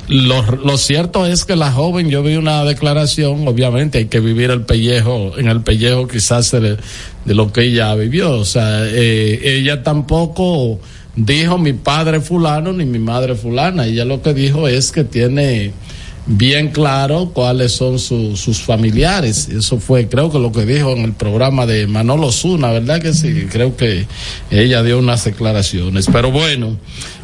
[0.07, 4.52] lo, lo cierto es que la joven, yo vi una declaración, obviamente hay que vivir
[4.52, 6.78] el pellejo, en el pellejo quizás de,
[7.26, 10.80] de lo que ella vivió, o sea, eh, ella tampoco
[11.15, 15.72] dijo mi padre fulano ni mi madre fulana, ella lo que dijo es que tiene
[16.26, 19.49] bien claro cuáles son su- sus familiares.
[19.49, 23.14] Eso fue, creo que lo que dijo en el programa de Manolo Zuna, ¿verdad que
[23.14, 23.48] sí?
[23.52, 24.07] Creo que
[24.49, 26.07] ella dio unas declaraciones.
[26.11, 26.77] Pero bueno,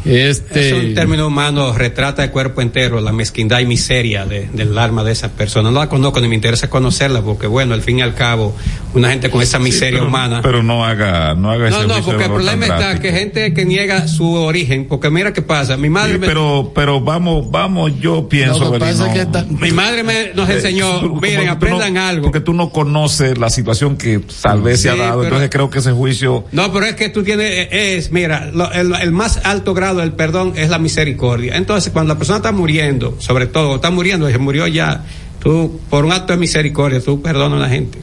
[0.06, 0.70] este...
[0.70, 5.04] Es un término humano, retrata el cuerpo entero, la mezquindad y miseria de- del alma
[5.04, 5.72] de esa persona.
[5.72, 8.56] No la conozco ni me interesa conocerla porque, bueno, al fin y al cabo,
[8.94, 10.40] una gente con esa miseria pero, humana.
[10.42, 13.02] Pero no haga, no haga No, ese no, porque el problema está drástico.
[13.02, 16.72] que gente que niega su origen, porque mira qué pasa, mi madre Sí, me- pero,
[16.74, 19.14] pero vamos, vamos, yo pienso, Lo que pasa
[19.50, 22.24] mi madre me- nos eh, enseñó, miren, no- aprendan algo.
[22.24, 25.50] Porque tú no conoces la situación que tal vez se ha Sí, dado, pero- entonces
[25.50, 29.12] creo que ese juicio No, pero es que tú tienes, es, mira, lo- el, el
[29.12, 31.56] más alto grado del perdón es la misericordia.
[31.58, 35.04] Entonces, cuando la persona está muriendo, sobre todo, está muriendo, se murió ya,
[35.42, 38.00] tú, por un acto de misericordia, tú perdonas a la gente.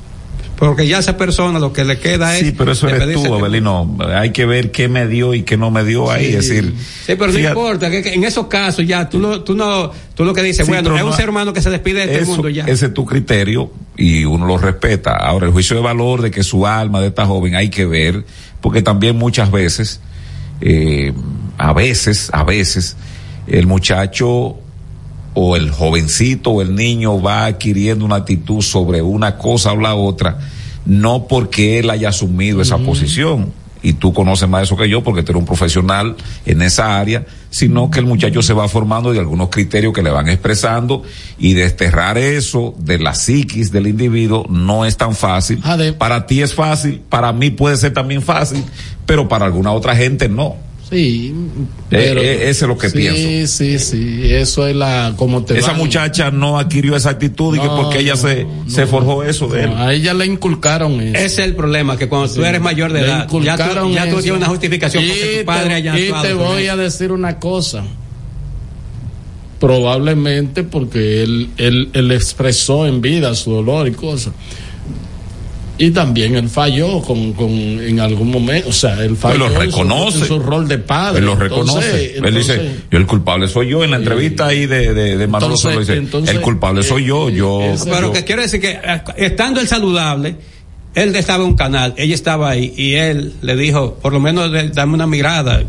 [0.58, 2.46] Porque ya esa persona lo que le queda es.
[2.46, 3.94] Sí, pero eso eres tú, Abelino.
[4.14, 6.28] Hay que ver qué me dio y qué no me dio ahí.
[6.28, 6.72] Es decir,
[7.06, 10.24] Sí, pero no importa, que, que en esos casos ya, tú, no, tú, no, tú
[10.24, 12.24] lo que dices, Sí, bueno, es un no- ser humano que se despide de este
[12.24, 12.64] mundo ya.
[12.64, 15.12] Ese es tu criterio y uno lo respeta.
[15.16, 18.24] Ahora, el juicio de valor de que su alma de esta joven hay que ver,
[18.62, 20.00] porque también muchas veces,
[20.62, 21.12] eh,
[21.58, 22.96] a veces, a veces,
[23.46, 24.56] el muchacho
[25.34, 29.94] o el jovencito o el niño va adquiriendo una actitud sobre una cosa o la
[29.94, 30.38] otra,
[30.86, 33.52] no porque él haya asumido esa posición.
[33.82, 36.16] Y tú conoces más eso que yo porque tú eres un profesional
[36.46, 40.10] en esa área, sino que el muchacho se va formando de algunos criterios que le
[40.10, 41.02] van expresando
[41.38, 45.60] y desterrar eso de la psiquis del individuo no es tan fácil.
[45.98, 48.64] Para ti es fácil, para mí puede ser también fácil,
[49.04, 50.65] pero para alguna otra gente no.
[50.88, 51.34] Sí,
[51.90, 53.56] Eh, eh, ese es lo que sí, pienso.
[53.58, 57.58] Sí, sí, eso es la como te Esa van- muchacha no adquirió esa actitud y
[57.60, 59.70] que porque ella se, se forjó eso de él.
[59.76, 61.16] A ella le inculcaron eso.
[61.16, 63.92] Ese es el problema, que cuando tú Sí, eres mayor de edad, ya tú, inculcaron
[63.92, 66.76] ya tú tienes una justificación Y porque te- tu padre haya Y te voy a
[66.76, 67.82] decir una cosa.
[69.58, 74.34] Probablemente porque él, él, él expresó en vida su dolor y cosas.
[75.78, 79.52] Y también él falló con, con, en algún momento, o sea, él falló lo en
[79.52, 80.18] su- reconoce.
[80.20, 81.18] en su, rol de padre.
[81.18, 82.16] Él lo Entonces- reconoce.
[82.16, 83.84] él dice, entonces- yo el culpable soy yo.
[83.84, 87.04] En la entrevista ahí de, de, de Manolo Entonces- Solo dice, entonces, el culpable soy
[87.04, 87.28] yo.
[87.28, 90.36] Yo, Pero yo- que quiere decir que eh, estando él saludable,
[90.94, 94.50] él estaba en un canal, ella estaba ahí y él le dijo, por lo menos
[94.50, 95.62] de- dame una mirada.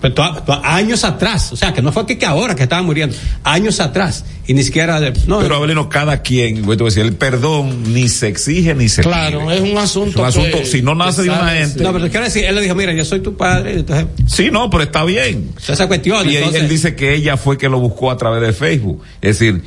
[0.00, 2.82] Pero to- to- años atrás, o sea, que no fue que, que ahora que estaba
[2.82, 3.14] muriendo,
[3.44, 7.12] años atrás, y ni siquiera de, no, pero Abelino, cada quien, voy a decir, el
[7.14, 9.56] perdón ni se exige ni se Claro, pide.
[9.56, 10.10] es un asunto.
[10.26, 11.82] Es un asunto, que- si no nace de una gente.
[11.84, 14.68] no, pero quiere decir, él le dijo, mira, yo soy tu padre, entonces, Sí, no,
[14.70, 15.52] pero está bien.
[15.68, 18.52] esa cuestión, Y entonces, él dice que ella fue que lo buscó a través de
[18.52, 19.02] Facebook.
[19.22, 19.62] Es decir,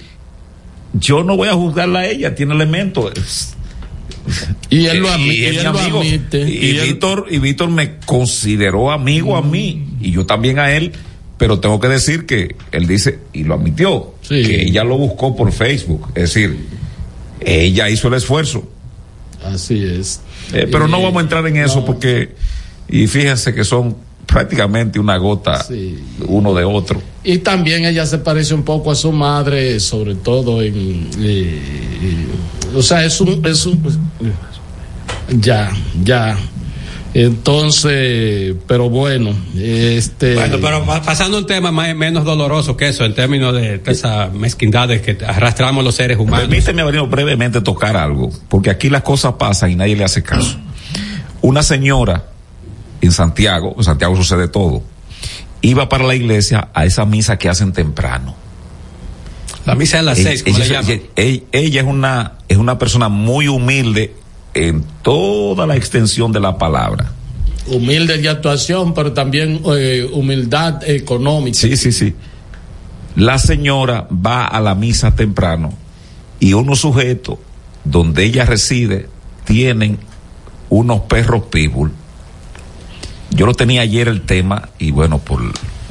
[0.93, 3.11] yo no voy a juzgarla a ella, tiene elementos.
[4.69, 6.49] Y él lo y y él admite.
[6.49, 10.71] Y, Y él- Víctor, y Víctor me consideró amigo a mí, y yo también a
[10.71, 10.91] él,
[11.37, 15.51] pero tengo que decir que él dice, y lo admitió, que ella lo buscó por
[15.51, 16.07] Facebook.
[16.15, 16.57] Es decir,
[17.41, 18.69] ella hizo el esfuerzo.
[19.43, 20.21] Así es.
[20.53, 22.35] Eh, pero no Eh, vamos a entrar en eso porque,
[22.87, 25.65] y fíjense que son prácticamente una gota
[26.27, 27.01] uno de otro.
[27.25, 31.09] Y también ella se parece un poco a su madre, sobre todo en.
[31.19, 31.59] eh,
[32.75, 33.45] o sea, es un.
[33.45, 33.81] Es un
[35.39, 35.71] ya,
[36.03, 36.37] ya.
[37.15, 40.33] Entonces, pero bueno, este.
[40.35, 43.77] Bueno, pero pa- pasando a un tema más- menos doloroso que eso, en términos de,
[43.77, 46.47] de esas mezquindades que arrastramos los seres humanos.
[46.47, 50.57] Permíteme, Avelino, brevemente tocar algo, porque aquí las cosas pasan y nadie le hace caso.
[51.41, 52.25] Una señora
[53.01, 54.81] en Santiago, en Santiago sucede todo,
[55.61, 58.35] iba para la iglesia a esa misa que hacen temprano.
[59.65, 61.02] La misa es a las seis, como le ella, llaman.
[61.15, 64.14] ella- ella es una, es una persona muy humilde
[64.53, 67.11] en toda la extensión de la palabra.
[67.68, 71.57] Humilde de actuación, pero también eh, humildad económica.
[71.57, 72.14] Sí, sí, sí.
[73.15, 75.73] La señora va a la misa temprano
[76.40, 77.38] y unos sujetos
[77.85, 79.07] donde ella reside
[79.45, 79.98] tienen
[80.69, 81.91] unos perros pitbull.
[83.31, 85.41] Yo lo tenía ayer el tema y bueno, por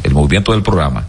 [0.02, 1.06] el movimiento del programa.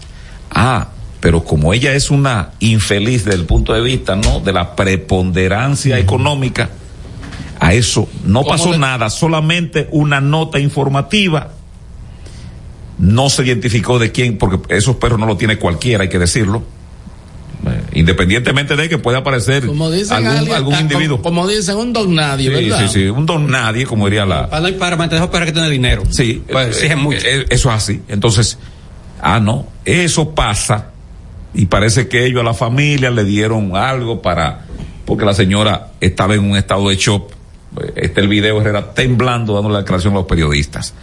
[0.50, 0.90] Ah,
[1.24, 4.42] pero como ella es una infeliz desde el punto de vista, ¿no?
[4.42, 6.70] De la preponderancia económica,
[7.62, 11.54] a eso no ¿Cómo pasó nada, solamente una nota informativa
[13.00, 16.62] no se identificó de quién, porque esos perros no lo tiene cualquiera, hay que decirlo.
[17.68, 21.22] Eh, Independientemente de que pueda aparecer Como dicen algún, alguien- algún ah, individuo.
[21.22, 22.82] Como, como dicen, un don nadie, Sí, ¿verdad?
[22.90, 24.50] sí, sí, un don nadie, como diría la.
[24.50, 26.04] Para, para mantener para que tener dinero.
[26.10, 27.26] Sí, Pues eh, mucho.
[27.26, 28.02] eh, eso es así.
[28.10, 28.58] Entonces,
[29.22, 30.90] ah, no, eso pasa
[31.54, 34.66] y parece que ellos a la familia le dieron algo para,
[35.06, 37.32] porque la señora estaba en un estado de shock.
[37.96, 40.94] Este el video Herrera temblando dando la declaración a los periodistas.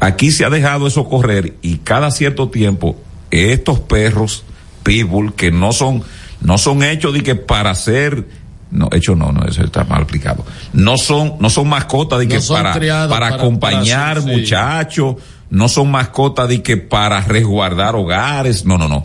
[0.00, 2.96] Aquí se ha dejado eso correr y cada cierto tiempo
[3.30, 4.44] estos perros
[4.82, 6.02] pitbull que no son
[6.40, 8.26] no son hechos de que para ser
[8.72, 12.40] no hecho no no eso está mal explicado no son no son mascotas de que
[12.40, 14.40] para para para- acompañar para- sí.
[14.40, 15.16] muchachos
[15.50, 19.04] no son mascotas de que para resguardar hogares no no no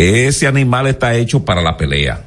[0.00, 2.24] ese animal está hecho para la pelea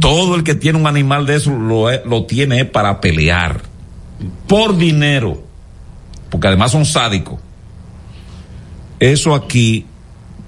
[0.00, 3.62] todo el que tiene un animal de eso lo, lo tiene para pelear
[4.46, 5.42] por dinero
[6.28, 7.38] porque además son sádicos.
[8.98, 9.84] Eso aquí,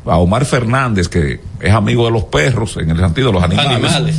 [0.06, 3.72] a Omar Fernández, que es amigo de los perros, en el sentido de los animales.
[3.72, 4.16] Animales.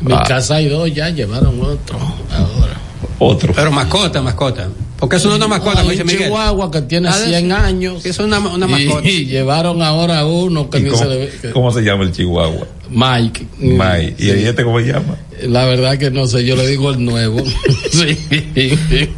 [0.00, 0.22] Mi Ah.
[0.26, 2.74] casa hay dos, ya llevaron otro ahora.
[3.18, 3.52] Otro.
[3.52, 4.68] Pero mascota, mascota.
[4.98, 6.24] Porque eso no es una mascota, Hay dice un Miguel.
[6.24, 8.04] chihuahua que tiene Ah, 100 años.
[8.06, 9.06] Eso es una, mascota.
[9.06, 12.66] y llevaron ahora uno que ¿Y ni cómo, se que- cómo se llama el chihuahua?
[12.90, 13.46] Mike.
[13.58, 14.14] Mike.
[14.18, 14.30] ¿Y Sí.
[14.46, 15.16] este cómo se llama?
[15.42, 17.42] La verdad que no sé, yo le digo el nuevo.
[17.92, 18.16] sí.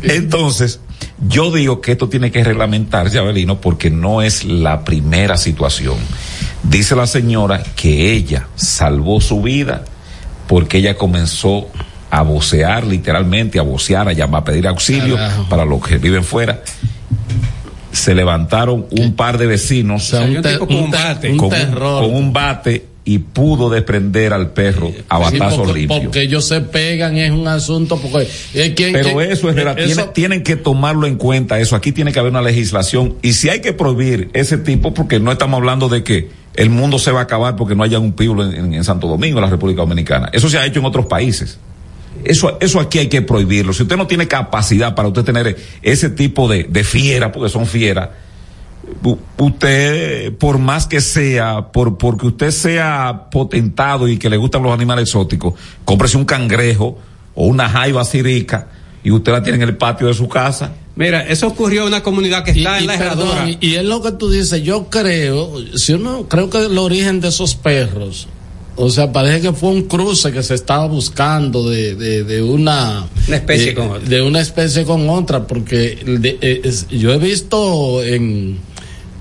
[0.02, 0.80] Entonces,
[1.28, 5.96] yo digo que esto tiene que reglamentarse, Abelino, porque no es la primera situación.
[6.64, 9.84] Dice la señora que ella salvó su vida
[10.48, 11.68] porque ella comenzó
[12.10, 15.47] a vocear, literalmente, a vocear, a llamar, a pedir auxilio Carajo.
[15.48, 16.62] para los que viven fuera.
[17.93, 20.90] Se levantaron un par de vecinos sea, un te- un
[21.20, 22.05] te- un con, terror.
[22.05, 26.01] con un bate y pudo desprender al perro a Sí, batazos porque, limpios.
[26.02, 29.94] porque ellos se pegan es un asunto porque es quien Pero eso es verdad, eso-
[29.94, 31.74] tiene- tienen que tomarlo en cuenta eso.
[31.74, 35.32] Aquí tiene que haber una legislación y si hay que prohibir ese tipo, porque no
[35.32, 38.44] estamos hablando de que el mundo se va a acabar porque no haya un píbulo
[38.44, 40.28] en, en- en Santo Domingo, en la República Dominicana.
[40.32, 41.59] Eso se ha hecho en otros países.
[42.24, 43.72] Eso, eso aquí hay que prohibirlo.
[43.72, 47.66] Si usted no tiene capacidad para usted tener ese tipo de, de fiera, porque son
[47.66, 48.10] fieras,
[49.36, 54.72] usted, por más que sea, por, porque usted sea potentado y que le gustan los
[54.72, 55.54] animales exóticos,
[55.84, 56.98] cómprese un cangrejo
[57.34, 58.68] o una jaiba sirica
[59.04, 60.72] y usted la tiene en el patio de su casa.
[60.96, 63.48] Mira, eso ocurrió en una comunidad que está y, en la herradura.
[63.48, 67.20] y- y es lo que tú dices, yo creo, si uno creo que el origen
[67.20, 68.26] de esos perros,
[68.78, 73.06] o sea, parece que fue un cruce que se estaba buscando de, de, de una,
[73.26, 74.09] Una especie eh, con otra.
[74.09, 78.59] de una especie con otra, porque de- eh, es- yo he visto en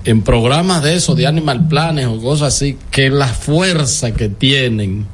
[0.06, 5.06] en programas de eso, de Animal Planes o cosas así, que la fuerza que tienen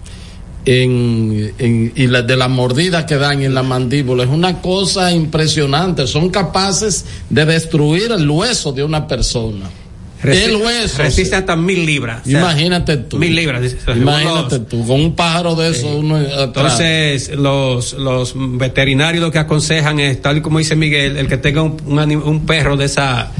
[0.65, 5.11] en, en- y la, de la mordida que dan en la mandíbula es una cosa
[5.11, 6.06] impresionante.
[6.07, 9.70] Son capaces de destruir el hueso de una persona.
[10.24, 10.98] Resi- el hueso.
[11.04, 12.22] Resiste hasta mil libras.
[12.26, 13.18] O sea, Imagínate tú.
[13.18, 13.62] Mil libras.
[13.95, 16.80] Imagínate los- tú, con un pájaro de eso uno atrás.
[16.80, 21.38] Entonces, los, los veterinarios lo que aconsejan es, tal y como dice Miguel, el que
[21.38, 23.32] tenga un, un un perro de esa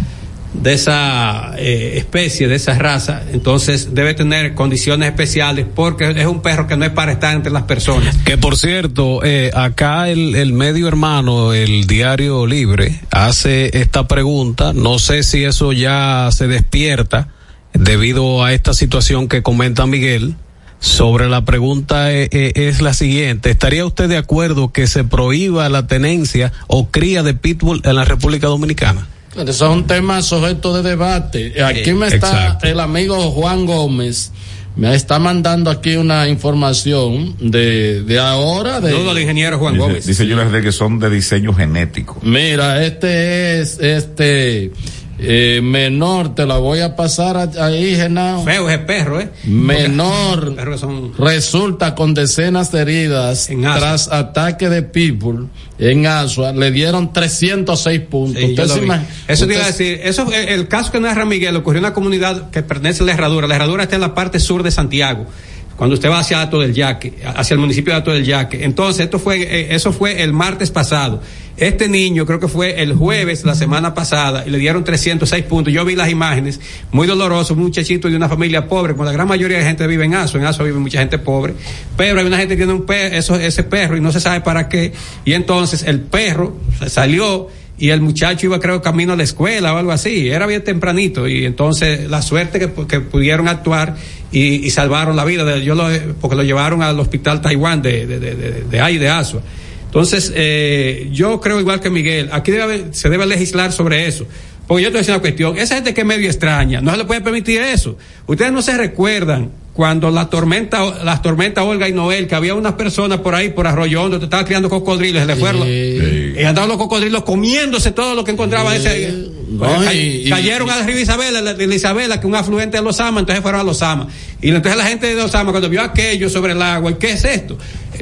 [0.54, 6.42] de esa eh, especie, de esa raza, entonces debe tener condiciones especiales porque es un
[6.42, 8.16] perro que no es para estar entre las personas.
[8.26, 14.74] Que por cierto, eh, acá el, el medio hermano, el diario libre, hace esta pregunta.
[14.74, 17.30] No sé si eso ya se despierta
[17.74, 20.36] debido a esta situación que comenta Miguel.
[20.80, 23.50] Sobre la pregunta eh, eh, es la siguiente.
[23.50, 28.04] ¿Estaría usted de acuerdo que se prohíba la tenencia o cría de pitbull en la
[28.04, 29.08] República Dominicana?
[29.36, 31.64] Eso es un tema sujeto de debate.
[31.64, 32.68] Aquí me está exacto.
[32.68, 34.32] el amigo Juan Gómez,
[34.76, 38.80] me está mandando aquí una información de, de ahora.
[38.80, 40.06] De, Saludo al ingeniero Juan dice, Gómez.
[40.06, 42.20] Dice Julián que son de diseño genético.
[42.24, 44.72] Mira, este es este
[45.20, 48.44] eh, menor, te la voy a pasar a- ahí, Genao.
[48.44, 49.30] Feo ese perro, ¿eh?
[49.46, 55.50] Menor son resulta con decenas de heridas En tras ataque de pitbull
[55.80, 56.52] en Asua.
[56.52, 58.42] Le dieron 306 puntos.
[58.42, 61.56] Sí, Usted se Eso te iba a decir, eso el, el caso que narra Miguel
[61.56, 63.48] ocurrió en una comunidad que pertenece a la Herradura.
[63.48, 65.26] La Herradura está en la parte sur de Santiago.
[65.76, 68.64] Cuando usted va hacia Ato del Yaque, hacia el municipio de Ato del Yaque.
[68.64, 71.22] Entonces, esto fue, eh, eso fue el martes pasado.
[71.56, 75.72] Este niño creo que fue el jueves, la semana pasada, y le dieron 306 puntos.
[75.72, 76.60] Yo vi las imágenes,
[76.92, 80.06] muy doloroso, un muchachito de una familia pobre, como la gran mayoría de gente vive
[80.06, 81.54] en Aso, en Aso vive mucha gente pobre,
[81.96, 84.42] pero hay una gente que tiene un perro, eso, ese perro y no se sabe
[84.42, 84.94] para qué,
[85.26, 89.78] y entonces el perro salió y el muchacho iba creo camino a la escuela o
[89.78, 93.96] algo así, era bien tempranito y entonces la suerte que, que pudieron actuar
[94.34, 95.88] y, y salvaron la vida de yo lo,
[96.20, 99.42] porque lo llevaron al hospital Taiwán de, de, de, de, de ahí de Asua.
[99.86, 104.26] Entonces, eh, yo creo igual que Miguel, aquí debe se debe legislar sobre eso.
[104.68, 106.92] Porque yo te voy a decir una cuestión, esa gente que es medio extraña, no
[106.92, 107.98] se le puede permitir eso.
[108.26, 112.74] Ustedes no se recuerdan cuando la tormenta, las tormentas Olga y Noel, que había unas
[112.74, 115.68] personas por ahí, por Arroyo Hondo, te estaban criando cocodrilos, se le fueron.
[115.68, 118.76] Y andaban los cocodrilos comiéndose todo lo que encontraban.
[118.76, 119.14] Ese,
[119.58, 122.36] No, ca- y- y- cayeron a Río Isabela, la- de la Isabela, que es un
[122.36, 124.08] afluente de los Ama, entonces fueron a los Ama.
[124.42, 127.12] Y entonces la gente de los Ama, cuando vio aquello sobre el agua, ¿y qué
[127.12, 127.58] es esto?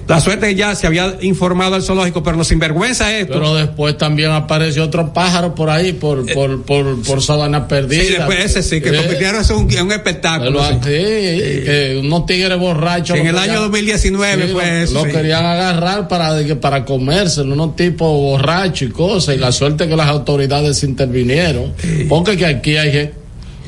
[0.07, 3.33] La suerte que ya se había informado al zoológico, pero los sinvergüenza esto.
[3.33, 8.01] Pero después también apareció otro pájaro por ahí, por, por, por, por sabana perdida.
[8.01, 10.61] Eh, Sí, después ese sí, que Eh, eso es un, un espectáculo.
[10.61, 10.89] Pero sí.
[10.89, 13.17] que unos tigres borrachos.
[13.17, 15.11] En el año querían- 2019 sí, fue lo, eso, lo sí.
[15.11, 19.35] querían agarrar para, para comérselo, unos tipos borrachos y cosas.
[19.35, 21.73] Y la suerte que las autoridades intervinieron.
[22.09, 23.20] Porque que aquí hay gente.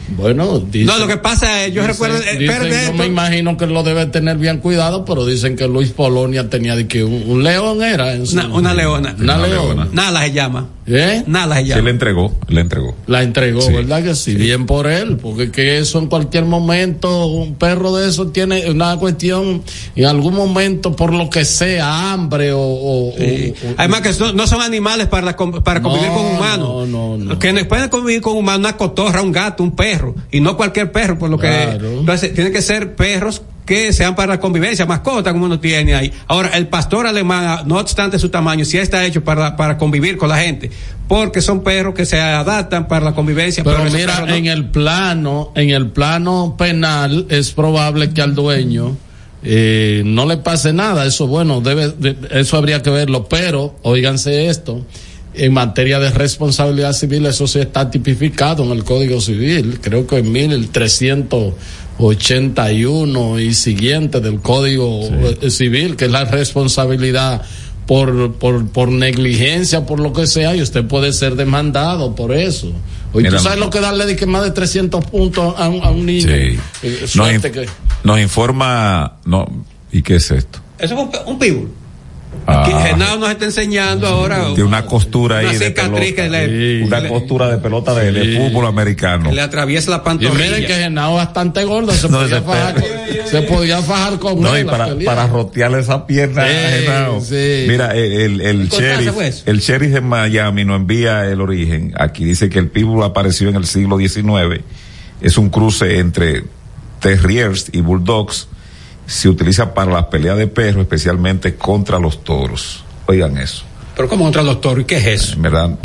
[0.09, 2.75] Bueno, dicen- No, lo que pasa es, yo dicen- recuerdo, eh, dicen, pero de yo
[2.77, 6.75] esto- me imagino que lo debe tener bien cuidado, pero dicen que Luis Polonia tenía
[6.75, 8.13] de que un, un león era.
[8.13, 9.15] en su- Una, una leona.
[9.17, 9.87] Una leona.
[9.91, 10.67] Nala se llama.
[10.85, 11.23] ¿Eh?
[11.25, 11.81] Se Se llama.
[11.83, 12.95] le entregó, le entregó.
[13.07, 13.71] La entregó, Sí.
[13.73, 14.35] ¿verdad que sí?
[14.35, 18.97] Bien por él, porque que eso en cualquier momento, un perro de eso tiene una
[18.97, 19.63] cuestión,
[19.95, 22.59] en algún momento, por lo que sea, hambre o...
[22.61, 23.53] o- Sí.
[23.63, 26.87] o- o- Además que son- no son animales para, para convivir No, con humanos.
[26.89, 27.39] no, no, no.
[27.39, 30.15] Que no pueden convivir con humanos, una cotorra, un gato, un perro.
[30.31, 31.47] Y no cualquier perro, por lo que.
[31.47, 31.99] Claro.
[31.99, 36.11] Entonces, tienen que ser perros que sean para la convivencia, mascota como uno tiene ahí.
[36.27, 40.29] Ahora, el pastor alemán, no obstante su tamaño, sí está hecho para, para convivir con
[40.29, 40.69] la gente.
[41.07, 43.63] Porque son perros que se adaptan para la convivencia.
[43.63, 44.33] Pero mira, no.
[44.33, 48.97] en el plano, en el plano penal es probable que al dueño
[49.43, 51.05] eh, no le pase nada.
[51.05, 53.25] Eso bueno, debe, de- eso habría que verlo.
[53.27, 54.85] Pero, oíganse esto,
[55.35, 59.79] en materia de responsabilidad civil eso sí está tipificado en el Código Civil.
[59.81, 60.31] Creo que en
[61.99, 65.01] 1381 y siguiente del Código
[65.41, 67.41] eh, Civil, que es la responsabilidad
[67.87, 72.71] por, por, por negligencia, por lo que sea, y usted puede ser demandado por eso.
[73.13, 75.89] Oye, ¿tú sabes lo que darle de que más de 300 puntos a un, a
[75.91, 76.27] un niño?
[76.27, 76.57] Sí.
[76.83, 77.65] Eh, Nos, in- que...
[78.03, 79.47] nos informa, no,
[79.91, 80.59] ¿y qué es esto?
[80.79, 81.69] Eso es un, pe- un pitbull.
[82.45, 82.83] Ah.
[82.85, 84.49] Genao nos está enseñando ahora.
[84.49, 86.39] De una costura ahí Una de cicatriz pelota.
[86.39, 89.29] que le- una costura de pelota de, de fútbol americano.
[89.29, 90.45] que le atraviesa la Y pantorrilla.
[90.51, 92.83] miren que Genao es bastante gordo, se, No, podía, fajar con,
[93.29, 94.69] se podía fajar con No, y él.
[94.69, 96.53] a para, rotearle esa pierna a Sí,
[96.85, 97.21] Genao.
[97.21, 97.65] sí.
[97.67, 101.93] Mira, el, el, el sheriff, el sheriff de Miami nos envía el origen.
[101.97, 104.61] Aquí dice que el pitbull apareció en el siglo XIX.
[105.21, 106.43] Es un cruce entre
[106.99, 108.47] terriers y bulldogs.
[109.05, 112.83] Se utiliza para las peleas de perros, especialmente contra los toros.
[113.05, 113.63] Oigan eso.
[113.95, 115.35] Pero como contra los toros, ¿y qué es eso?
[115.37, 115.77] Verdad,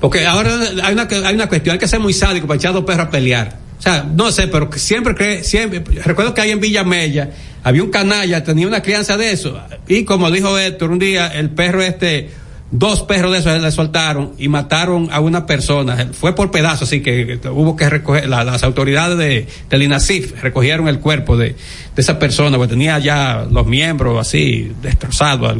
[0.00, 0.50] Porque ahora
[0.84, 3.06] hay una, hay una cuestión, hay que ser muy sádico para echar a dos perros
[3.06, 3.58] a pelear.
[3.78, 7.30] O sea, no sé, pero siempre cree, siempre, recuerdo que ahí en Villa Mella
[7.64, 9.60] había un canalla, tenía una crianza de eso.
[9.88, 12.30] Y como dijo Héctor, un día el perro este,
[12.74, 16.08] dos perros de esos le soltaron y mataron a una persona.
[16.12, 20.88] Fue por pedazos, así que hubo que recoger, la- las autoridades de, del INASIF recogieron
[20.88, 21.56] el cuerpo de, de
[22.02, 25.54] esa persona, porque tenía ya los miembros así destrozados.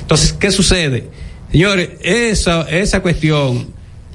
[0.00, 1.08] Entonces, ¿qué sucede?
[1.50, 3.66] Señores, esa, esa cuestión,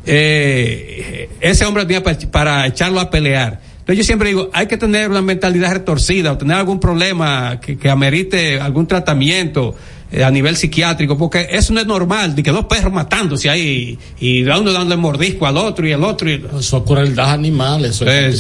[0.06, 3.60] eh, ese hombre tenía pa- para, echarlo a pelear.
[3.80, 7.90] Entonces yo siempre digo, hay que tener una mentalidad retorcida o tener algún problema que
[7.90, 9.76] amerite algún tratamiento
[10.12, 13.98] eh, a nivel psiquiátrico, porque eso no es normal, de que dos perros matándose ahí
[14.20, 16.30] y, y a uno dándole mordisco al otro y al otro.
[16.30, 18.36] Y, Eso es crueldad animal, eso es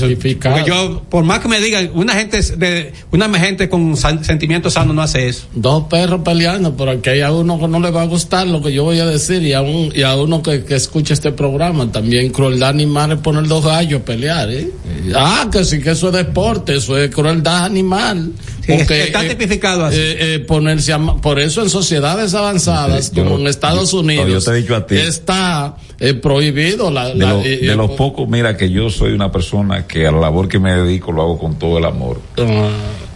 [0.52, 4.74] porque yo, por más que me digan, una gente de, una gente con san- sentimientos
[4.74, 5.46] sanos no hace eso.
[5.54, 8.62] Dos perros peleando, pero aquí hay a uno que no le va a gustar lo
[8.62, 11.32] que yo voy a decir y a, un, y a uno que, que escucha este
[11.32, 11.92] programa.
[11.92, 14.72] También crueldad animal es poner dos gallos a pelear, ¿eh?
[15.16, 18.32] Ah, que sí, que eso es deporte, eso es crueldad animal.
[18.68, 19.98] Sí, está tipificado así.
[19.98, 24.44] eh, eh, ponerse a por eso en sociedades avanzadas, Yo- como en Estados yo- Unidos,
[24.46, 24.98] yo te he dicho a ti.
[24.98, 28.90] está eh, prohibido la, de, la- lo- eh, de eh, los pocos, mira que yo
[28.90, 31.86] soy una persona que a la labor que me dedico lo hago con todo el
[31.86, 32.20] amor.
[32.38, 32.70] ah,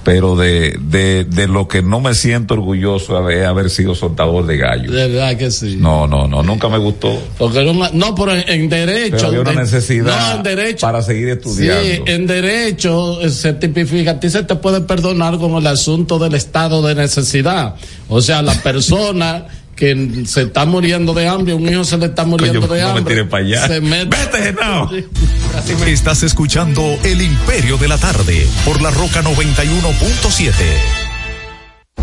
[0.03, 4.57] Pero de, de, de lo que no me siento orgulloso es haber sido soltador de
[4.57, 4.91] gallo.
[4.91, 5.75] de verdad que sí.
[5.79, 7.21] No, no, no, nunca me gustó.
[7.37, 9.15] Porque una- no, pero en, derecho.
[9.17, 10.87] Pero había una necesidad no, en derecho.
[10.87, 11.83] para seguir estudiando.
[11.83, 16.17] Sí, en derecho eh, se tipifica, a ti se te puede perdonar con el asunto
[16.17, 17.75] del estado de necesidad.
[18.09, 19.45] O sea, la persona
[19.81, 22.93] que se está muriendo de hambre, un hijo se le está muriendo Coño, de no
[22.93, 23.15] me hambre.
[23.15, 23.67] tires pa' allá.
[23.67, 24.15] Se mete.
[24.15, 24.91] Vete, Genao.
[25.87, 31.00] Estás escuchando El Imperio de la Tarde por la Roca 91.7.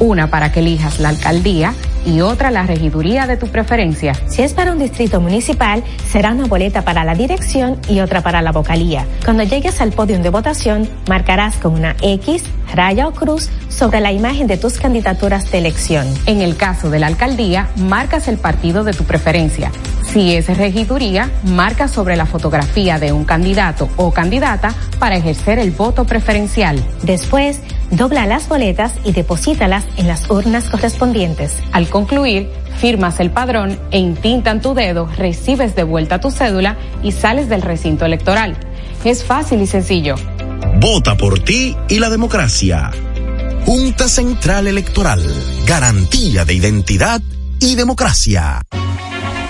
[0.00, 1.74] una para que elijas la alcaldía
[2.06, 4.14] y otra la regiduría de tu preferencia.
[4.26, 8.42] Si es para un distrito municipal, será una boleta para la dirección y otra para
[8.42, 9.06] la vocalía.
[9.24, 12.44] Cuando llegues al podio de votación, marcarás con una X,
[12.74, 16.06] raya o cruz sobre la imagen de tus candidaturas de elección.
[16.26, 19.70] En el caso de la alcaldía, marcas el partido de tu preferencia.
[20.12, 25.72] Si es regiduría, marca sobre la fotografía de un candidato o candidata para ejercer el
[25.72, 26.80] voto preferencial.
[27.02, 31.56] Después, dobla las boletas y deposítalas en las urnas correspondientes.
[31.72, 37.12] Al concluir, firmas el padrón e intintan tu dedo, recibes de vuelta tu cédula y
[37.12, 38.56] sales del recinto electoral.
[39.04, 40.16] Es fácil y sencillo.
[40.80, 42.90] Vota por ti y la democracia.
[43.64, 45.22] Junta Central Electoral.
[45.66, 47.22] Garantía de identidad
[47.60, 48.60] y democracia.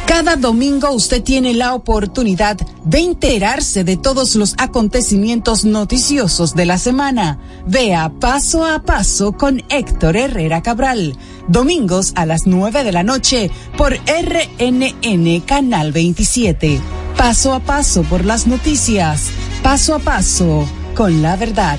[0.07, 6.79] Cada domingo usted tiene la oportunidad de enterarse de todos los acontecimientos noticiosos de la
[6.79, 7.39] semana.
[7.67, 11.17] Vea paso a paso con Héctor Herrera Cabral.
[11.49, 16.81] Domingos a las 9 de la noche por RNN Canal 27.
[17.17, 19.31] Paso a paso por las noticias.
[19.63, 21.79] Paso a paso con la verdad.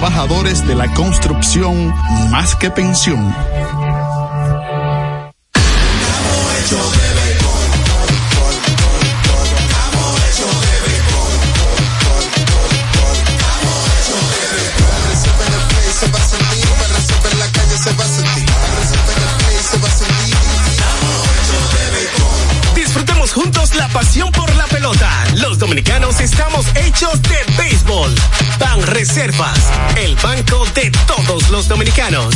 [0.00, 1.92] de la construcción
[2.30, 3.34] más que pensión.
[22.76, 24.57] Disfrutemos juntos la pasión por
[25.34, 28.14] Los dominicanos estamos hechos de béisbol.
[28.58, 29.58] Ban Reservas,
[29.98, 32.34] el banco de todos los dominicanos.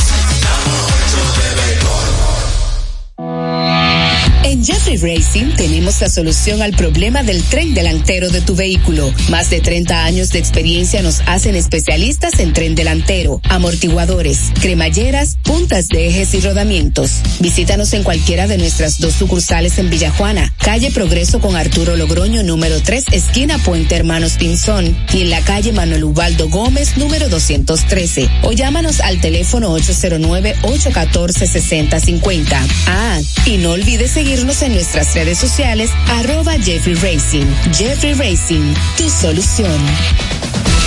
[4.45, 9.15] En Jeffrey Racing tenemos la solución al problema del tren delantero de tu vehículo.
[9.31, 15.87] Más de 30 años de experiencia nos hacen especialistas en tren delantero, amortiguadores, cremalleras, puntas
[15.87, 17.21] de ejes y rodamientos.
[17.39, 22.83] Visítanos en cualquiera de nuestras dos sucursales en Villajuana, calle Progreso con Arturo Logroño número
[22.83, 28.29] 3, esquina Puente Hermanos Pinzón, y en la calle Manuel Ubaldo Gómez número 213.
[28.43, 32.59] O llámanos al teléfono 809-814-6050.
[32.89, 37.45] Ah, y no olvides seguirnos en nuestras redes sociales, arroba Jeffrey Racing.
[37.77, 39.71] Jeffrey Racing, tu solución.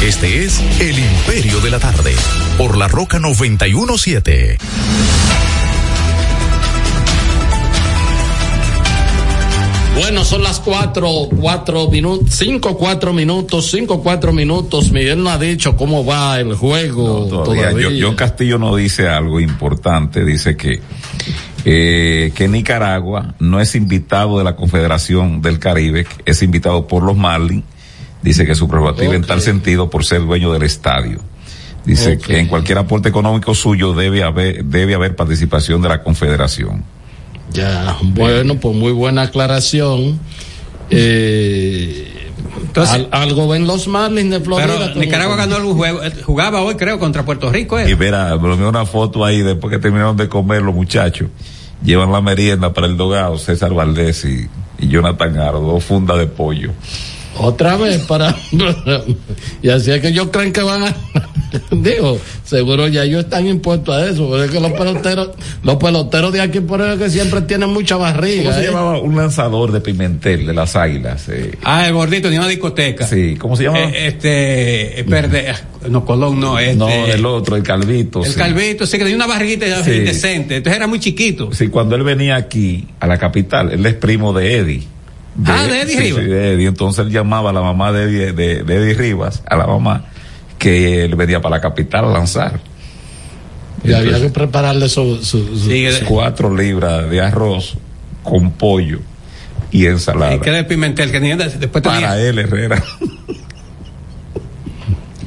[0.03, 2.15] Este es El Imperio de la Tarde,
[2.57, 4.57] por la Roca 917.
[9.95, 11.09] Bueno, son las cuatro,
[11.39, 14.91] cuatro minutos, cinco, cuatro minutos, cinco, cuatro minutos.
[14.91, 17.87] Miguel no ha dicho cómo va el juego Todavía, todavía.
[17.89, 20.81] John- John Castillo nos dice algo importante, dice que
[21.65, 27.17] eh, que Nicaragua no es invitado de la Confederación del Caribe, es invitado por los
[27.17, 27.63] Marlins,
[28.21, 31.19] dice que su prerrogativa en tal sentido por ser dueño del estadio.
[31.85, 36.83] Dice que en cualquier aporte económico suyo debe haber, debe haber participación de la Confederación.
[37.53, 40.19] Ya, bueno, pues muy buena aclaración.
[40.89, 42.11] Eh,
[42.75, 44.67] al- algo ven los Marlins de Florida.
[44.93, 47.79] Pero Nicaragua ganó el juego, eh, jugaba hoy creo contra Puerto Rico.
[47.79, 47.95] Y ¿eh?
[47.95, 51.29] verá, me envió una foto ahí después que terminaron de comer los muchachos.
[51.83, 54.49] Llevan la merienda para el dogado, César Valdés y,
[54.79, 56.71] y Jonathan Aro, dos fundas de pollo.
[57.37, 58.35] Otra vez para.
[59.61, 60.95] y así es que ellos creen que van a.
[61.71, 64.29] Digo, seguro ya ellos están impuestos a eso.
[64.29, 65.29] Pero es que los peloteros,
[65.63, 68.43] los peloteros de aquí por eso que siempre tienen mucha barriga.
[68.43, 68.67] ¿Cómo se ¿eh?
[68.67, 71.27] llamaba un lanzador de Pimentel de las Águilas?
[71.29, 71.51] eh?
[71.63, 73.07] Ah, el gordito de una discoteca.
[73.07, 73.79] Sí, ¿cómo se llama?
[73.79, 75.53] Eh, este, eh, verde,
[75.89, 76.75] no, Colón no, este.
[76.75, 78.23] no, el otro, el Calvito.
[78.23, 78.37] El sí.
[78.37, 79.91] Calvito, sí, que tenía una barriguita Sí.
[79.91, 80.57] indecente.
[80.57, 81.51] Entonces era muy chiquito.
[81.53, 84.83] Sí, cuando él venía aquí, a la capital, él es primo de Eddie.
[85.45, 86.23] Ah, de Eddie sí, Rivas.
[86.23, 86.67] sí, de Eddie.
[86.67, 90.05] Entonces él llamaba a la mamá de Eddie, de, de Eddie Rivas, a la mamá,
[90.57, 92.59] que él venía para la capital a lanzar.
[93.83, 95.17] Y había que prepararle su.
[95.23, 97.75] su, su- su- cuatro libras de arroz
[98.23, 98.99] con pollo
[99.71, 100.35] y ensalada.
[100.35, 101.99] Y que de Pimentel, que tenía, después tenía.
[102.01, 102.81] Para él, Herrera.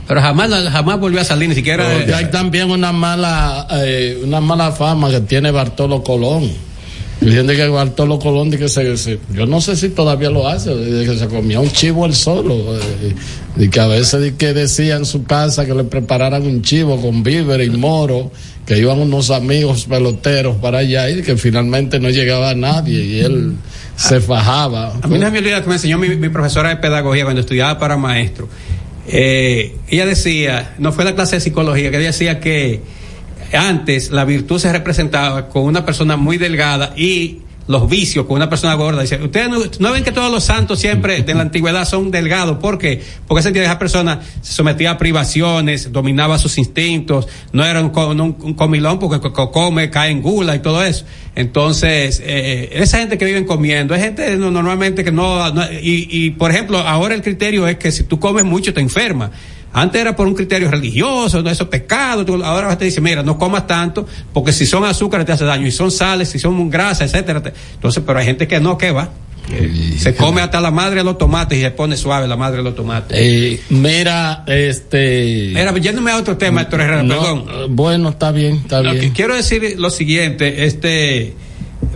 [0.07, 1.85] Pero jamás, jamás volvió a salir, ni siquiera.
[1.93, 6.51] Porque hay también una mala, eh, una mala fama que tiene Bartolo Colón.
[7.21, 11.17] Diciendo que Bartolo Colón, que se, se- yo no sé si todavía lo hace, que
[11.19, 12.79] se comía un chivo él solo.
[13.57, 17.25] y que a veces que decía en su casa que le prepararan un chivo con
[17.25, 18.31] víveres y moro,
[18.65, 23.55] que iban unos amigos peloteros para allá y que finalmente no llegaba nadie y él
[23.97, 24.95] se fajaba.
[25.03, 27.81] A mí no me olvida que me enseñó mi, mi profesora de pedagogía cuando estudiaba
[27.81, 28.49] para maestro.
[29.09, 32.81] Eh, ella decía, no fue la clase de psicología, que ella decía que
[33.57, 38.49] antes la virtud se representaba con una persona muy delgada y los vicios con una
[38.49, 39.03] persona gorda.
[39.03, 42.57] Dice, ustedes no, ven que todos los santos siempre de la antigüedad son delgados.
[42.59, 43.03] ¿Por qué?
[43.27, 47.91] Porque esa, esa persona se sometía a privaciones, dominaba sus instintos, no era un,
[48.55, 51.05] comilón porque co- co- come, cae en gula y todo eso.
[51.35, 56.09] Entonces, eh, esa gente que viven comiendo, es gente no- normalmente que no, no- y,
[56.11, 59.31] y, por ejemplo, ahora el criterio es que si tú comes mucho te enfermas.
[59.73, 62.25] Antes era por un criterio religioso, no eso pecado.
[62.45, 65.71] ahora te dice, mira, no comas tanto, porque si son azúcares te hace daño, y
[65.73, 67.43] son sales, si son grasas, etcétera.
[67.43, 69.11] te- Entonces, pero hay gente que no, que va.
[69.97, 72.65] Se come hasta la madre de los tomates y se pone suave la madre de
[72.65, 73.17] los tomates.
[73.19, 75.53] Eh, mira, este.
[75.59, 77.45] Era, yéndome a otro tema, Héctor Herrera, No, perdón.
[77.49, 79.01] eh, Bueno, está bien, está Lo bien.
[79.05, 81.35] que quiero decir lo siguiente, este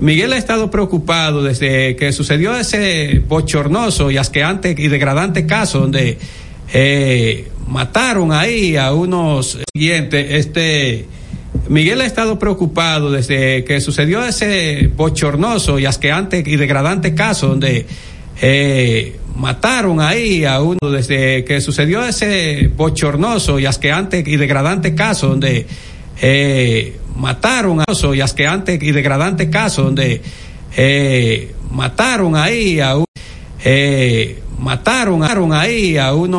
[0.01, 6.17] Miguel ha estado preocupado desde que sucedió ese bochornoso y asqueante y degradante caso donde
[6.73, 11.07] eh, mataron ahí a unos siguientes, este
[11.69, 17.87] Miguel ha estado preocupado desde que sucedió ese bochornoso y asqueante y degradante caso donde
[18.41, 25.29] eh, mataron ahí a uno desde que sucedió ese bochornoso y asqueante y degradante caso
[25.29, 25.67] donde
[26.21, 27.85] eh, mataron a
[28.15, 30.23] y asqueante y degradante caso donde
[30.77, 33.05] eh, mataron ahí a un
[33.65, 36.39] eh, mataron, mataron ahí a uno